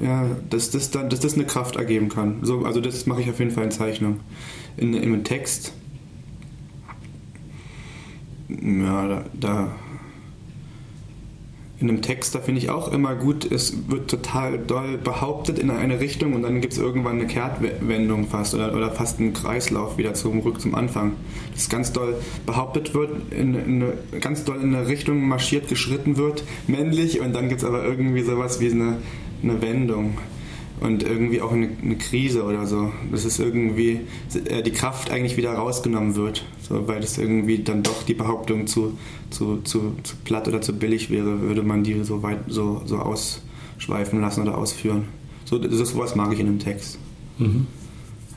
[0.03, 2.39] Ja, dass das, dann, dass das eine Kraft ergeben kann.
[2.41, 4.19] So, also, das mache ich auf jeden Fall in Zeichnung.
[4.75, 5.71] In, Im Text
[8.49, 9.75] ja, da, da
[11.79, 15.69] in einem Text, da finde ich auch immer gut, es wird total doll behauptet in
[15.69, 19.97] eine Richtung und dann gibt es irgendwann eine Kehrtwendung fast oder, oder fast einen Kreislauf
[19.97, 21.13] wieder zurück zum Anfang.
[21.53, 26.17] Dass ganz doll behauptet wird, in, in eine, ganz doll in eine Richtung marschiert, geschritten
[26.17, 28.97] wird, männlich und dann gibt es aber irgendwie sowas wie eine,
[29.41, 30.17] eine Wendung
[30.81, 32.91] und irgendwie auch eine, eine, Krise oder so.
[33.11, 34.01] Dass es irgendwie
[34.45, 38.67] äh, die Kraft eigentlich wieder rausgenommen wird, so, weil es irgendwie dann doch die Behauptung
[38.67, 38.97] zu,
[39.29, 42.97] zu, zu, zu platt oder zu billig wäre, würde man die so weit so, so
[42.97, 45.05] ausschweifen lassen oder ausführen.
[45.45, 46.97] So, das ist sowas mag ich in einem Text.
[47.37, 47.67] Mhm.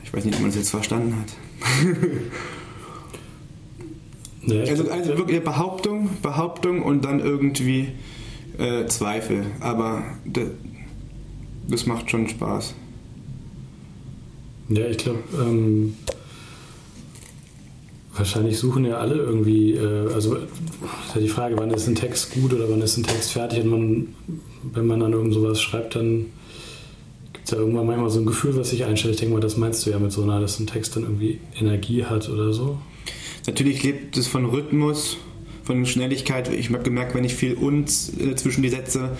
[0.03, 1.33] Ich weiß nicht, ob man das jetzt verstanden hat.
[4.47, 7.89] ja, also, also wirklich Behauptung, Behauptung und dann irgendwie
[8.57, 9.45] äh, Zweifel.
[9.59, 10.03] Aber
[11.67, 12.73] das macht schon Spaß.
[14.69, 15.95] Ja, ich glaube, ähm,
[18.15, 22.33] wahrscheinlich suchen ja alle irgendwie, äh, also ist ja die Frage, wann ist ein Text
[22.33, 24.07] gut oder wann ist ein Text fertig und man,
[24.73, 26.27] wenn man dann irgend sowas schreibt, dann
[27.33, 29.15] gibt es ja irgendwann manchmal so ein Gefühl, was sich einstellt.
[29.15, 31.39] Ich denke mal, das meinst du ja mit so einer, dass ein Text dann irgendwie
[31.59, 32.77] Energie hat oder so.
[33.45, 35.17] Natürlich lebt es von Rhythmus,
[35.63, 36.51] von Schnelligkeit.
[36.53, 39.17] Ich habe gemerkt, wenn ich viel und äh, zwischen die Sätze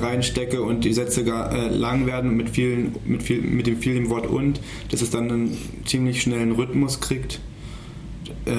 [0.00, 4.10] reinstecke und die Sätze gar, äh, lang werden mit, vielen, mit, viel, mit dem vielen
[4.10, 5.56] Wort und, dass es dann einen
[5.86, 7.40] ziemlich schnellen Rhythmus kriegt
[8.44, 8.50] äh,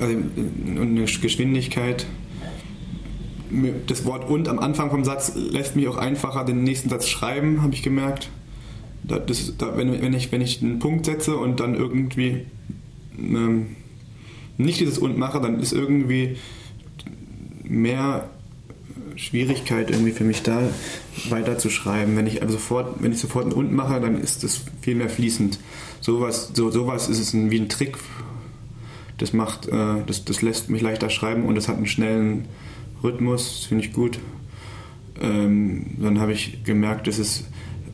[0.00, 2.06] also, und eine Geschwindigkeit.
[3.86, 7.62] Das Wort und am Anfang vom Satz lässt mich auch einfacher den nächsten Satz schreiben,
[7.62, 8.30] habe ich gemerkt.
[9.04, 12.46] Das, da, wenn, wenn, ich, wenn ich einen Punkt setze und dann irgendwie
[13.16, 13.76] ähm,
[14.56, 16.36] nicht dieses und mache, dann ist irgendwie
[17.62, 18.28] mehr
[19.16, 20.62] Schwierigkeit irgendwie für mich da
[21.28, 22.16] weiterzuschreiben.
[22.16, 25.08] Wenn ich also sofort, wenn ich sofort ein und mache, dann ist das viel mehr
[25.08, 25.58] fließend.
[26.00, 27.96] Sowas, so, sowas ist es ein, wie ein Trick.
[29.18, 32.46] Das macht, äh, das, das lässt mich leichter schreiben und es hat einen schnellen
[33.02, 34.18] Rhythmus, das finde ich gut.
[35.20, 37.44] Ähm, dann habe ich gemerkt, dass es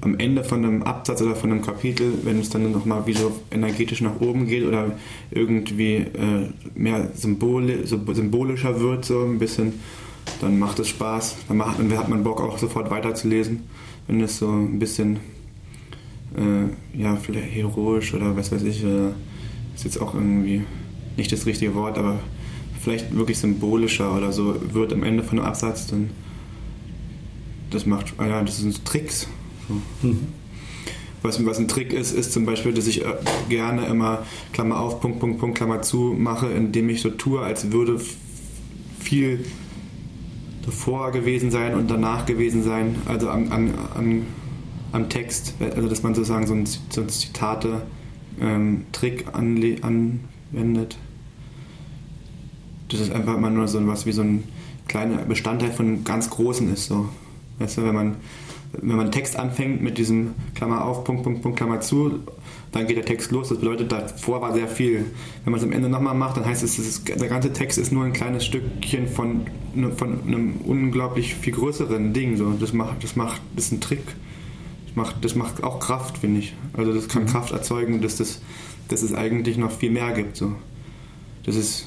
[0.01, 3.39] am Ende von einem Absatz oder von einem Kapitel, wenn es dann nochmal wie so
[3.51, 4.93] energetisch nach oben geht oder
[5.31, 9.75] irgendwie äh, mehr symboli symbolischer wird, so ein bisschen
[10.41, 11.37] dann macht es Spaß.
[11.49, 13.65] Dann, macht, dann hat man Bock auch sofort weiterzulesen,
[14.07, 15.21] wenn es so ein bisschen
[16.37, 19.11] äh, ja, vielleicht heroisch oder was weiß ich, äh,
[19.75, 20.63] ist jetzt auch irgendwie
[21.17, 22.21] nicht das richtige Wort, aber
[22.81, 26.11] vielleicht wirklich symbolischer oder so wird am Ende von einem Absatz, dann
[27.71, 29.29] das macht, ah ja, das sind Tricks.
[29.69, 30.09] So.
[30.09, 30.27] Mhm.
[31.23, 33.15] Was, was ein Trick ist, ist zum Beispiel, dass ich äh,
[33.49, 37.71] gerne immer Klammer auf, Punkt, Punkt, Punkt, Klammer zu mache, indem ich so tue, als
[37.73, 38.01] würde
[38.99, 39.45] viel
[40.65, 44.27] davor gewesen sein und danach gewesen sein, also am, am, am,
[44.93, 50.21] am Text, also dass man sozusagen so ein, so ein Zitate-Trick ähm,
[50.53, 50.99] anwendet.
[52.89, 54.45] Das ist einfach immer nur so was wie so ein
[54.89, 56.87] kleiner Bestandteil von ganz Großen ist.
[56.87, 57.09] So.
[57.59, 58.17] Weißt du, wenn man
[58.73, 62.21] wenn man einen Text anfängt mit diesem Klammer auf, Punkt, Punkt, Punkt, Klammer zu,
[62.73, 63.49] dann geht der Text los.
[63.49, 65.07] Das bedeutet, davor war sehr viel.
[65.45, 67.91] Wenn man es am Ende nochmal macht, dann heißt es, ist, der ganze Text ist
[67.91, 69.47] nur ein kleines Stückchen von,
[69.97, 72.37] von einem unglaublich viel größeren Ding.
[72.37, 72.53] So.
[72.53, 74.05] Das macht, das macht, das ist ein Trick.
[74.87, 76.55] Das macht, das macht auch Kraft, finde ich.
[76.73, 77.29] Also das kann mhm.
[77.29, 78.41] Kraft erzeugen, dass, das,
[78.89, 80.37] dass es eigentlich noch viel mehr gibt.
[80.37, 80.53] So.
[81.45, 81.87] Das ist,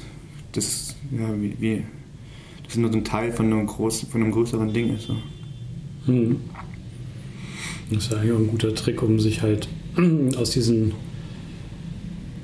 [0.51, 1.83] das ist, ja, wie, wie
[2.63, 5.07] das ist nur so ein Teil von einem, großen, von einem größeren Ding ist.
[5.07, 5.15] So.
[6.11, 6.41] Mhm.
[7.89, 9.69] Das ist ja eigentlich auch ein guter Trick, um sich halt
[10.37, 10.93] aus diesen.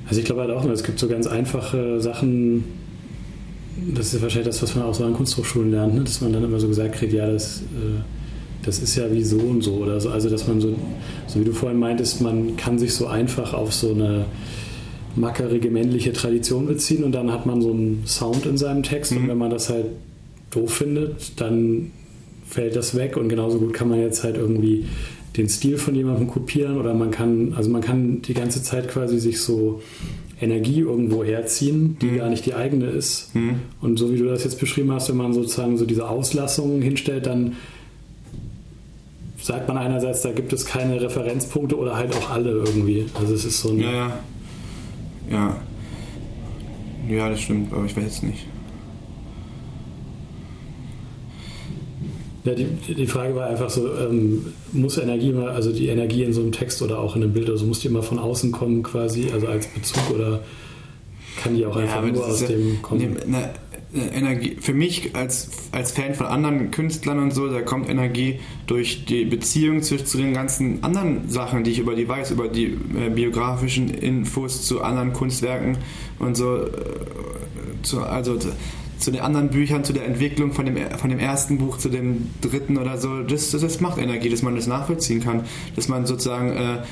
[0.06, 2.64] Also ich glaube halt auch, es gibt so ganz einfache Sachen,
[3.94, 6.02] das ist wahrscheinlich das, was man auch so an Kunsthochschulen lernt, ne?
[6.02, 8.00] dass man dann immer so gesagt kriegt, ja, das, äh,
[8.64, 10.10] das ist ja wie so und so oder so.
[10.10, 10.74] Also dass man so,
[11.28, 14.24] so wie du vorhin meintest, man kann sich so einfach auf so eine
[15.16, 19.18] mackerige männliche Tradition beziehen und dann hat man so einen Sound in seinem Text mhm.
[19.18, 19.86] und wenn man das halt
[20.50, 21.92] doof findet, dann
[22.46, 24.86] fällt das weg und genauso gut kann man jetzt halt irgendwie
[25.40, 29.18] den Stil von jemandem kopieren oder man kann, also man kann die ganze Zeit quasi
[29.18, 29.80] sich so
[30.38, 32.16] Energie irgendwo herziehen, die mhm.
[32.18, 33.34] gar nicht die eigene ist.
[33.34, 33.56] Mhm.
[33.80, 37.24] Und so wie du das jetzt beschrieben hast, wenn man sozusagen so diese Auslassungen hinstellt,
[37.24, 37.56] dann
[39.40, 43.06] sagt man einerseits, da gibt es keine Referenzpunkte oder halt auch alle irgendwie.
[43.14, 43.80] Also es ist so ein.
[43.80, 44.12] Ja, ja.
[45.30, 45.56] Ja.
[47.08, 48.46] Ja, das stimmt, aber ich weiß jetzt nicht.
[52.44, 56.32] Ja, die, die Frage war einfach so, ähm, muss Energie immer, also die Energie in
[56.32, 58.82] so einem Text oder auch in einem Bild, also muss die immer von außen kommen
[58.82, 60.40] quasi, also als Bezug oder
[61.42, 63.16] kann die auch einfach ja, nur aus dem kommen?
[63.26, 63.50] Ne,
[63.92, 69.04] Energie, für mich als, als Fan von anderen Künstlern und so, da kommt Energie durch
[69.04, 72.66] die Beziehung zu, zu den ganzen anderen Sachen, die ich über die weiß, über die
[72.66, 75.78] äh, biografischen Infos zu anderen Kunstwerken
[76.20, 76.58] und so.
[76.58, 76.68] Äh,
[77.82, 78.38] zu, also
[79.00, 82.30] zu den anderen Büchern, zu der Entwicklung von dem, von dem ersten Buch zu dem
[82.40, 86.06] dritten oder so, das, das, das macht Energie, dass man das nachvollziehen kann, dass man
[86.06, 86.82] sozusagen äh,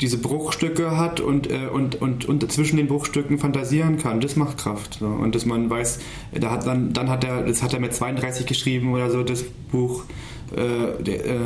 [0.00, 4.20] diese Bruchstücke hat und, äh, und, und, und zwischen den Bruchstücken fantasieren kann.
[4.20, 4.98] Das macht Kraft.
[5.00, 5.06] So.
[5.06, 6.00] Und dass man weiß,
[6.40, 9.44] da hat dann, dann hat er, das hat er mit 32 geschrieben oder so, das
[9.70, 10.04] Buch.
[10.56, 11.36] Äh, der, äh,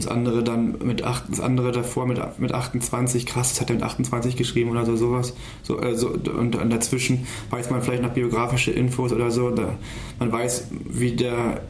[0.00, 3.74] das andere dann mit acht, das andere davor mit, mit 28, krass, das hat er
[3.74, 5.34] mit 28 geschrieben oder so, sowas.
[5.62, 9.50] So, äh, und, und dazwischen weiß man vielleicht noch biografische Infos oder so.
[9.50, 9.76] Da,
[10.18, 11.60] man weiß, wie der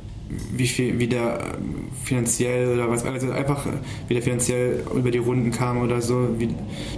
[0.52, 1.56] wie viel, wie der
[2.04, 3.66] finanziell oder was, also einfach,
[4.08, 6.48] wie der finanziell über die Runden kam oder so, wie,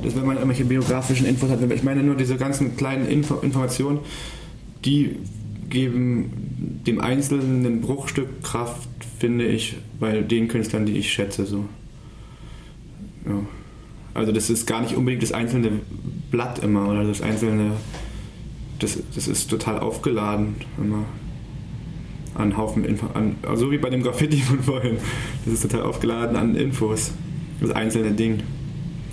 [0.02, 4.00] dass wenn man irgendwelche biografischen Infos hat, ich meine nur diese ganzen kleinen Info Informationen,
[4.84, 5.16] die
[5.72, 11.46] geben dem Einzelnen ein Bruchstück Kraft, finde ich, bei den Künstlern, die ich schätze.
[11.46, 11.64] So.
[13.26, 13.40] Ja.
[14.14, 15.80] Also das ist gar nicht unbedingt das einzelne
[16.30, 17.72] Blatt immer oder das einzelne,
[18.78, 21.04] das, das ist total aufgeladen immer
[22.34, 24.98] an Haufen Info, an, so wie bei dem Graffiti von vorhin.
[25.44, 27.12] Das ist total aufgeladen an Infos,
[27.60, 28.42] das einzelne Ding.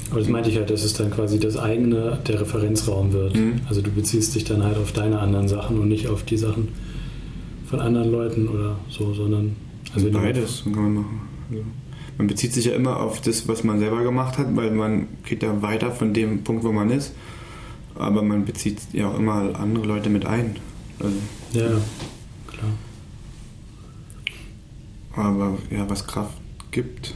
[0.09, 3.35] Aber das meinte ich halt, dass es dann quasi das eigene der Referenzraum wird.
[3.35, 3.61] Mhm.
[3.67, 6.69] Also du beziehst dich dann halt auf deine anderen Sachen und nicht auf die Sachen
[7.69, 9.55] von anderen Leuten oder so, sondern
[9.93, 11.21] also Beides kann man machen.
[11.51, 11.63] Also
[12.17, 15.41] man bezieht sich ja immer auf das, was man selber gemacht hat, weil man geht
[15.41, 17.13] ja weiter von dem Punkt, wo man ist.
[17.95, 20.57] Aber man bezieht ja auch immer andere Leute mit ein.
[20.99, 21.15] Also,
[21.53, 21.81] ja,
[22.47, 22.71] klar.
[25.15, 26.37] Aber ja, was Kraft
[26.71, 27.15] gibt,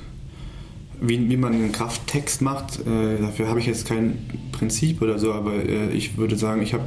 [1.04, 4.20] wie, wie man einen Krafttext macht, äh, dafür habe ich jetzt kein
[4.54, 6.86] Prinzip oder so, aber äh, ich würde sagen, ich habe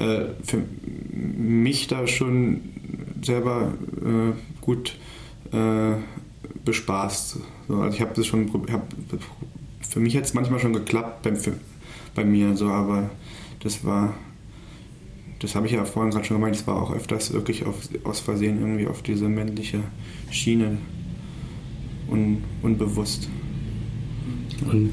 [0.00, 0.62] äh, für
[1.12, 2.60] mich da schon
[3.22, 4.96] selber äh, gut
[5.52, 5.92] äh,
[6.64, 7.38] bespaßt.
[7.68, 8.86] So, also ich habe das schon, hab,
[9.80, 11.52] für mich hat es manchmal schon geklappt bei, für,
[12.16, 13.10] bei mir, so, aber
[13.60, 14.14] das war,
[15.38, 18.18] das habe ich ja vorhin gerade schon gemeint, das war auch öfters wirklich auf, aus
[18.18, 19.84] Versehen irgendwie auf diese männliche
[20.32, 20.78] Schiene
[22.10, 23.28] un, unbewusst.
[24.70, 24.92] Und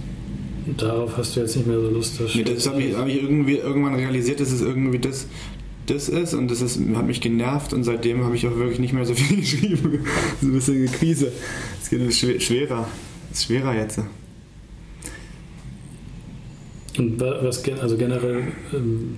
[0.77, 3.21] darauf hast du jetzt nicht mehr so Lust, das nee, Das habe ich, hab ich
[3.21, 5.27] irgendwie irgendwann realisiert, dass es irgendwie das,
[5.85, 8.93] das ist und das ist, hat mich genervt und seitdem habe ich auch wirklich nicht
[8.93, 10.05] mehr so viel geschrieben.
[10.41, 11.31] so ein bisschen eine Krise.
[11.81, 12.87] Es geht schwerer.
[13.31, 13.99] Es ist schwerer jetzt.
[16.97, 19.17] Und was also generell, ähm,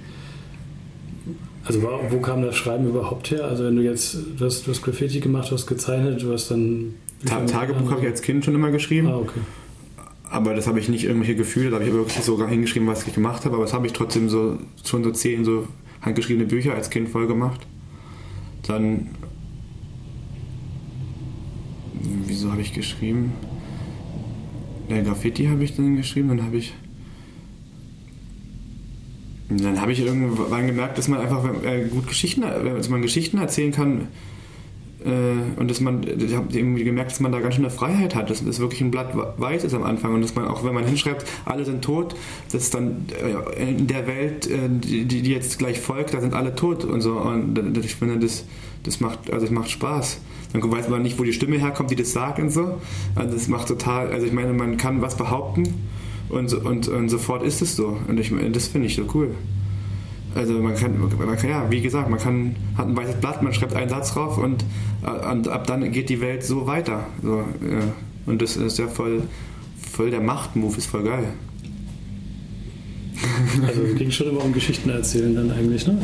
[1.65, 3.45] also wo kam das Schreiben überhaupt her?
[3.45, 6.93] Also wenn du jetzt, du hast, Graffiti gemacht, du hast gezeichnet, du hast dann...
[7.25, 9.07] Ta Tagebuch habe ich als Kind schon immer geschrieben.
[9.07, 9.39] Ah, okay.
[10.31, 13.13] Aber das habe ich nicht irgendwelche Gefühle, da habe ich wirklich sogar hingeschrieben, was ich
[13.13, 15.67] gemacht habe, aber das habe ich trotzdem so schon so zehn so
[16.01, 17.59] handgeschriebene Bücher als Kind voll gemacht.
[18.65, 19.09] Dann.
[22.25, 23.33] Wieso habe ich geschrieben?
[24.89, 26.73] Der Graffiti habe ich dann geschrieben, dann habe ich.
[29.49, 33.73] Dann habe ich irgendwann gemerkt, dass man einfach äh, gut Geschichten, dass man Geschichten erzählen
[33.73, 34.07] kann,
[35.03, 38.29] und dass man, ich habe irgendwie gemerkt, dass man da ganz schön eine Freiheit hat,
[38.29, 40.85] dass es wirklich ein Blatt weiß ist am Anfang und dass man auch, wenn man
[40.85, 42.15] hinschreibt, alle sind tot,
[42.51, 43.07] dass dann
[43.57, 47.01] äh, in der Welt, äh, die, die jetzt gleich folgt, da sind alle tot und
[47.01, 47.13] so.
[47.13, 48.45] Und ich finde, das,
[48.83, 50.19] das macht, also es macht Spaß.
[50.53, 52.79] Dann weiß man nicht, wo die Stimme herkommt, die das sagt und so.
[53.15, 55.63] Also das macht total, also ich meine, man kann was behaupten
[56.29, 57.97] und, und, und sofort ist es so.
[58.07, 59.31] Und ich das finde ich so cool.
[60.33, 63.53] Also man kann, man kann, ja, wie gesagt, man kann, hat ein weißes Blatt, man
[63.53, 64.63] schreibt einen Satz drauf und,
[65.29, 67.07] und ab dann geht die Welt so weiter.
[67.21, 67.93] So, ja.
[68.25, 69.23] Und das ist ja voll,
[69.91, 71.25] voll der Machtmove, ist voll geil.
[73.67, 76.01] Also es ging schon immer um Geschichten erzählen dann eigentlich, ne?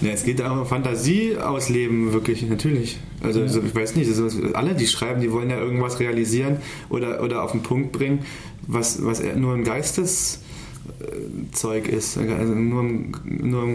[0.00, 2.98] Ja, es geht auch um Fantasie ausleben, wirklich, natürlich.
[3.20, 3.46] Also, ja.
[3.46, 6.58] ich weiß nicht, also alle, die schreiben, die wollen ja irgendwas realisieren
[6.88, 8.20] oder, oder auf den Punkt bringen,
[8.66, 10.40] was, was nur ein Geistes
[11.52, 12.18] Zeug ist.
[12.18, 12.84] Also nur,
[13.24, 13.68] nur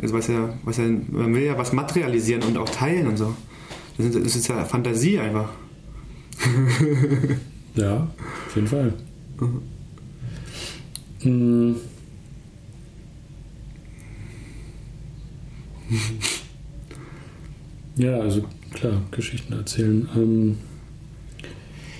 [0.00, 3.34] also was ja, was ja, man will ja was materialisieren und auch teilen und so.
[3.96, 5.50] Das ist, das ist ja Fantasie einfach.
[7.74, 8.08] ja,
[8.46, 8.94] auf jeden Fall.
[11.22, 11.76] Mhm.
[17.96, 20.08] Ja, also klar, Geschichten erzählen.
[20.16, 20.56] Ähm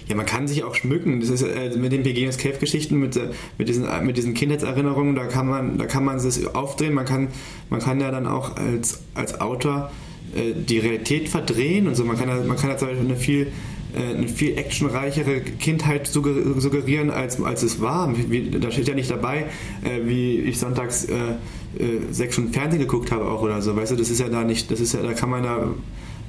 [0.08, 1.20] ja, man kann sich auch schmücken.
[1.20, 4.34] Das ist äh, mit den Beginners Cave Geschichten, mit, äh, mit, diesen, äh, mit diesen
[4.34, 6.94] Kindheitserinnerungen, da kann man, da kann man das aufdrehen.
[6.94, 7.28] Man kann,
[7.70, 9.90] man kann ja dann auch als, als Autor
[10.34, 12.04] äh, die Realität verdrehen und so.
[12.04, 13.52] Man kann ja, man kann ja zum Beispiel eine viel
[13.94, 18.12] äh, eine viel actionreichere Kindheit suggerieren, als, als es war.
[18.28, 19.46] Wie, da steht ja nicht dabei,
[19.84, 23.74] äh, wie ich sonntags äh, äh, sechs Stunden Fernsehen geguckt habe auch oder so.
[23.76, 25.68] Weißt du, das ist ja da nicht, das ist ja, da kann man da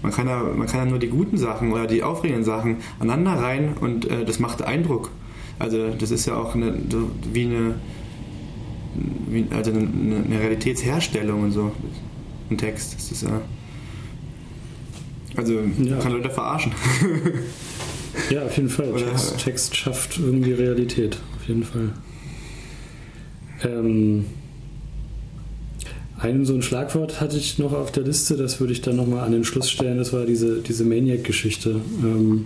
[0.02, 3.42] man kann, ja, man kann ja nur die guten Sachen oder die aufregenden Sachen aneinander
[3.42, 5.12] rein und äh, das macht Eindruck.
[5.58, 7.76] Also das ist ja auch eine, so wie eine,
[9.28, 9.80] wie, also eine,
[10.26, 11.72] eine, Realitätsherstellung und so.
[12.50, 12.96] Ein Text.
[12.96, 13.42] Das ist ja.
[15.36, 15.98] Also ja.
[15.98, 16.72] kann Leute verarschen.
[18.30, 18.94] ja, auf jeden Fall.
[18.94, 21.18] Text, Text, schafft irgendwie Realität.
[21.38, 21.94] Auf jeden Fall.
[23.64, 24.26] Ähm,
[26.26, 29.24] ein so ein Schlagwort hatte ich noch auf der Liste, das würde ich dann nochmal
[29.26, 31.82] an den Schluss stellen, das war diese, diese Maniac-Geschichte.
[32.04, 32.46] Ähm,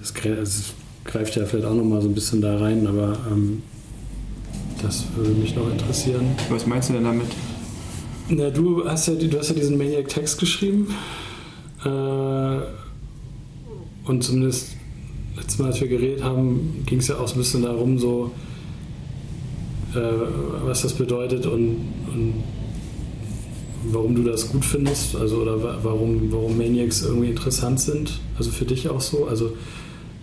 [0.00, 0.74] das, das,
[1.04, 3.62] greift ja vielleicht auch nochmal so ein bisschen da rein, aber ähm,
[4.82, 6.24] das würde mich noch interessieren.
[6.48, 7.28] Was meinst du denn damit?
[8.28, 10.88] Na, du hast ja, du hast ja diesen Maniac-Text geschrieben
[11.84, 12.58] äh,
[14.04, 14.70] und zumindest
[15.36, 18.32] letztes Mal, als wir geredet haben, ging es ja auch so ein bisschen darum, so
[19.94, 20.00] äh,
[20.64, 21.76] was das bedeutet und,
[22.12, 22.34] und
[23.92, 28.64] warum du das gut findest, also oder warum, warum Maniacs irgendwie interessant sind, also für
[28.64, 29.52] dich auch so, also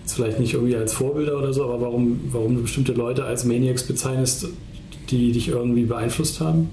[0.01, 3.45] jetzt vielleicht nicht irgendwie als Vorbilder oder so, aber warum, warum du bestimmte Leute als
[3.45, 4.47] Maniacs bezeichnest,
[5.09, 6.69] die dich irgendwie beeinflusst haben?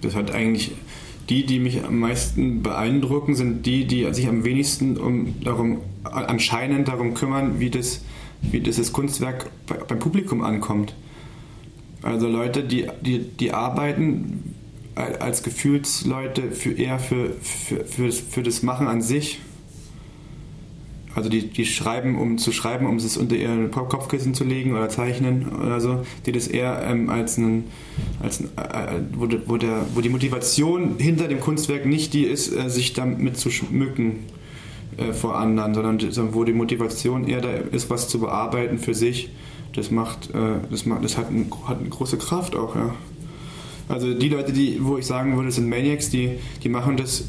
[0.00, 0.72] Das hat eigentlich
[1.28, 6.88] die, die mich am meisten beeindrucken, sind die, die sich am wenigsten um darum anscheinend
[6.88, 8.02] darum kümmern, wie das,
[8.42, 9.50] wie das, das Kunstwerk
[9.88, 10.94] beim Publikum ankommt.
[12.02, 14.54] Also Leute, die, die, die arbeiten
[14.96, 19.40] als Gefühlsleute für eher für, für, für, für das Machen an sich.
[21.14, 24.90] Also die, die schreiben, um zu schreiben, um es unter ihr Kopfkissen zu legen oder
[24.90, 27.64] zeichnen oder so, die das eher ähm, als ein,
[28.22, 32.54] als ein, äh, wo, wo, der, wo die Motivation hinter dem Kunstwerk nicht die ist,
[32.54, 34.24] äh, sich damit zu schmücken
[34.98, 39.30] äh, vor anderen, sondern wo die Motivation eher da ist, was zu bearbeiten für sich.
[39.72, 42.94] Das macht, äh, das macht, das hat, ein, hat eine große Kraft auch, ja.
[43.88, 47.24] Also die Leute, die, wo ich sagen würde, sind Maniacs, die, die machen das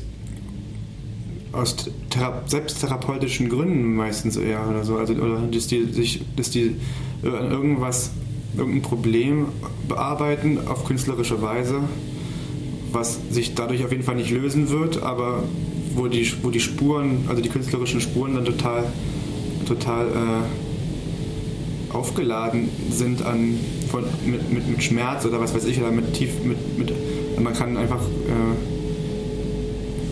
[1.51, 1.75] aus
[2.09, 4.97] thera selbsttherapeutischen Gründen meistens eher oder so.
[4.97, 6.75] Also, oder dass die sich, dass die
[7.23, 8.11] irgendwas,
[8.57, 9.47] irgendein Problem
[9.87, 11.81] bearbeiten auf künstlerische Weise,
[12.91, 15.43] was sich dadurch auf jeden Fall nicht lösen wird, aber
[15.95, 18.85] wo die, wo die Spuren, also die künstlerischen Spuren dann total,
[19.67, 25.91] total äh, aufgeladen sind an, von, mit, mit, mit Schmerz oder was weiß ich, oder
[25.91, 26.93] mit tief, mit, mit
[27.39, 28.55] man kann einfach, äh,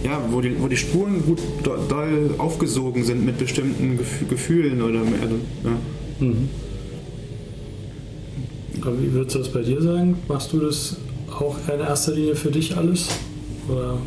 [0.05, 3.99] ja, wo die, wo die Spuren gut doll aufgesogen sind mit bestimmten
[4.29, 5.71] Gefühlen oder, also, ja.
[6.19, 6.49] Mhm.
[8.81, 10.17] Aber wie würdest du das bei dir sagen?
[10.27, 10.97] Machst du das
[11.31, 13.07] auch in erster Linie für dich alles?
[13.67, 13.97] Oder?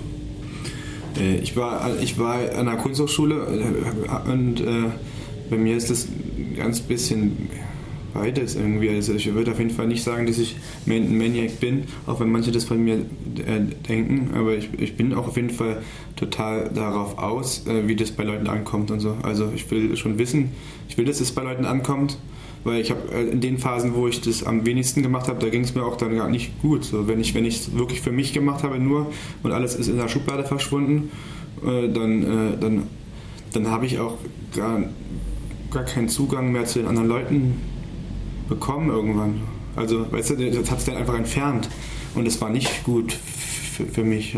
[1.18, 4.90] Äh, ich war, ich war an einer Kunsthochschule äh, und äh,
[5.50, 6.06] bei mir ist das
[6.56, 7.48] ganz bisschen
[8.14, 8.90] beides irgendwie.
[8.90, 10.56] Also ich würde auf jeden Fall nicht sagen, dass ich
[10.86, 15.14] ein Maniac bin, auch wenn manche das von mir äh, denken, aber ich, ich bin
[15.14, 15.82] auch auf jeden Fall
[16.16, 19.16] total darauf aus, äh, wie das bei Leuten ankommt und so.
[19.22, 20.50] Also ich will schon wissen,
[20.88, 22.18] ich will, dass es bei Leuten ankommt,
[22.64, 25.48] weil ich habe äh, in den Phasen, wo ich das am wenigsten gemacht habe, da
[25.48, 26.84] ging es mir auch dann gar nicht gut.
[26.84, 29.96] So, wenn ich wenn es wirklich für mich gemacht habe nur und alles ist in
[29.96, 31.10] der Schublade verschwunden
[31.64, 32.84] äh, dann, äh, dann,
[33.52, 34.18] dann habe ich auch
[34.54, 34.82] gar,
[35.70, 37.60] gar keinen Zugang mehr zu den anderen Leuten
[38.48, 39.40] bekommen irgendwann.
[39.76, 41.68] Also, weißt du, das hat es dann einfach entfernt.
[42.14, 43.12] Und es war nicht gut
[43.92, 44.36] für, mich.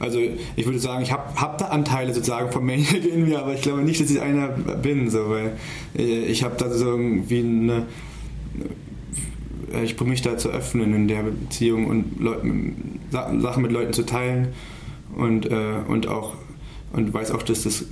[0.00, 0.18] Also
[0.56, 3.62] ich würde sagen, ich habe hab da Anteile sozusagen von Maniac in mir, aber ich
[3.62, 5.56] glaube nicht, dass ich einer bin, so, weil
[5.96, 7.86] äh, ich habe da so irgendwie eine
[9.72, 13.92] äh, ich probiere mich da zu öffnen in der Beziehung und Leuten, Sachen mit Leuten
[13.92, 14.48] zu teilen
[15.16, 16.34] und, äh, und auch
[16.92, 17.86] und weiß auch, dass das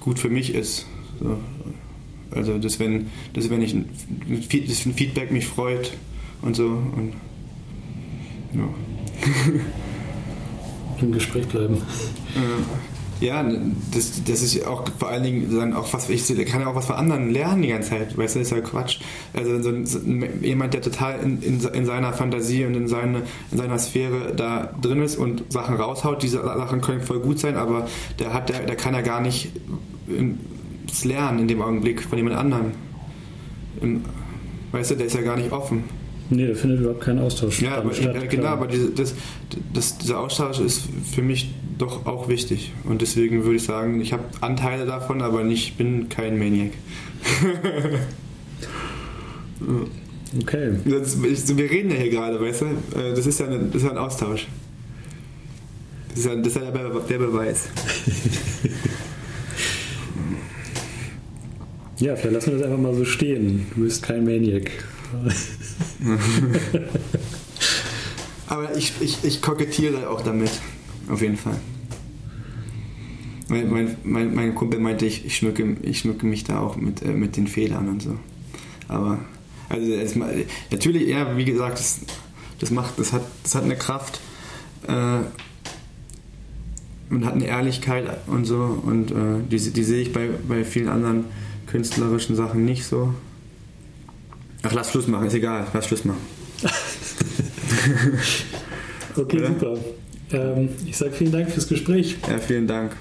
[0.00, 0.86] gut für mich ist.
[1.20, 1.38] So.
[2.30, 3.88] Also dass wenn, dass wenn ich ein,
[4.68, 5.92] dass ein Feedback mich freut
[6.42, 7.12] und so und
[8.54, 8.68] ja.
[11.00, 11.76] Im Gespräch bleiben.
[12.34, 16.68] Äh, ja, das, das ist auch vor allen Dingen dann auch was, ich kann ja
[16.68, 19.00] auch was von anderen lernen die ganze Zeit, weißt du, das ist ja Quatsch.
[19.34, 19.98] Also so, so,
[20.40, 24.72] jemand, der total in, in, in, seiner Fantasie und in, seine, in seiner Sphäre da
[24.80, 27.88] drin ist und Sachen raushaut, diese Sachen können voll gut sein, aber
[28.20, 29.50] der hat, der, der kann ja gar nicht
[31.04, 32.72] lernen in dem Augenblick von jemand anderem.
[34.72, 35.84] Weißt du, der ist ja gar nicht offen.
[36.30, 38.14] Nee, da findet überhaupt kein Austausch ja, aber, statt.
[38.14, 39.14] Ja, genau, aber diese, das,
[39.72, 42.72] das, dieser Austausch ist für mich doch auch wichtig.
[42.84, 46.72] Und deswegen würde ich sagen, ich habe Anteile davon, aber nicht, ich bin kein Maniac.
[50.42, 50.72] okay.
[50.84, 52.66] Das, ich, wir reden ja hier gerade, weißt du?
[52.98, 54.48] Äh, das ist ja, eine, das ist ja ein Austausch.
[56.10, 57.68] Das ist ja, das ist ja der, der Beweis.
[61.98, 63.66] ja, vielleicht lassen wir das einfach mal so stehen.
[63.74, 64.70] Du bist kein Maniac.
[68.46, 70.50] Aber ich, ich, ich kokettiere auch damit,
[71.08, 71.56] auf jeden Fall.
[73.48, 77.02] Mein, mein, mein, mein Kumpel meinte, ich, ich, schmücke, ich schmücke mich da auch mit,
[77.02, 78.16] äh, mit den Fehlern und so.
[78.88, 79.18] Aber,
[79.68, 80.14] also es,
[80.70, 82.00] natürlich, ja, wie gesagt, das,
[82.58, 84.20] das, macht, das, hat, das hat eine Kraft
[84.86, 85.18] äh,
[87.10, 88.80] und hat eine Ehrlichkeit und so.
[88.82, 91.24] Und äh, die, die sehe ich bei, bei vielen anderen
[91.70, 93.14] künstlerischen Sachen nicht so.
[94.62, 96.20] Ach, lass Schluss machen, ist egal, lass Schluss machen.
[99.16, 99.46] okay, Oder?
[99.46, 99.78] super.
[100.32, 102.16] Ähm, ich sage vielen Dank fürs Gespräch.
[102.28, 102.92] Ja, vielen Dank.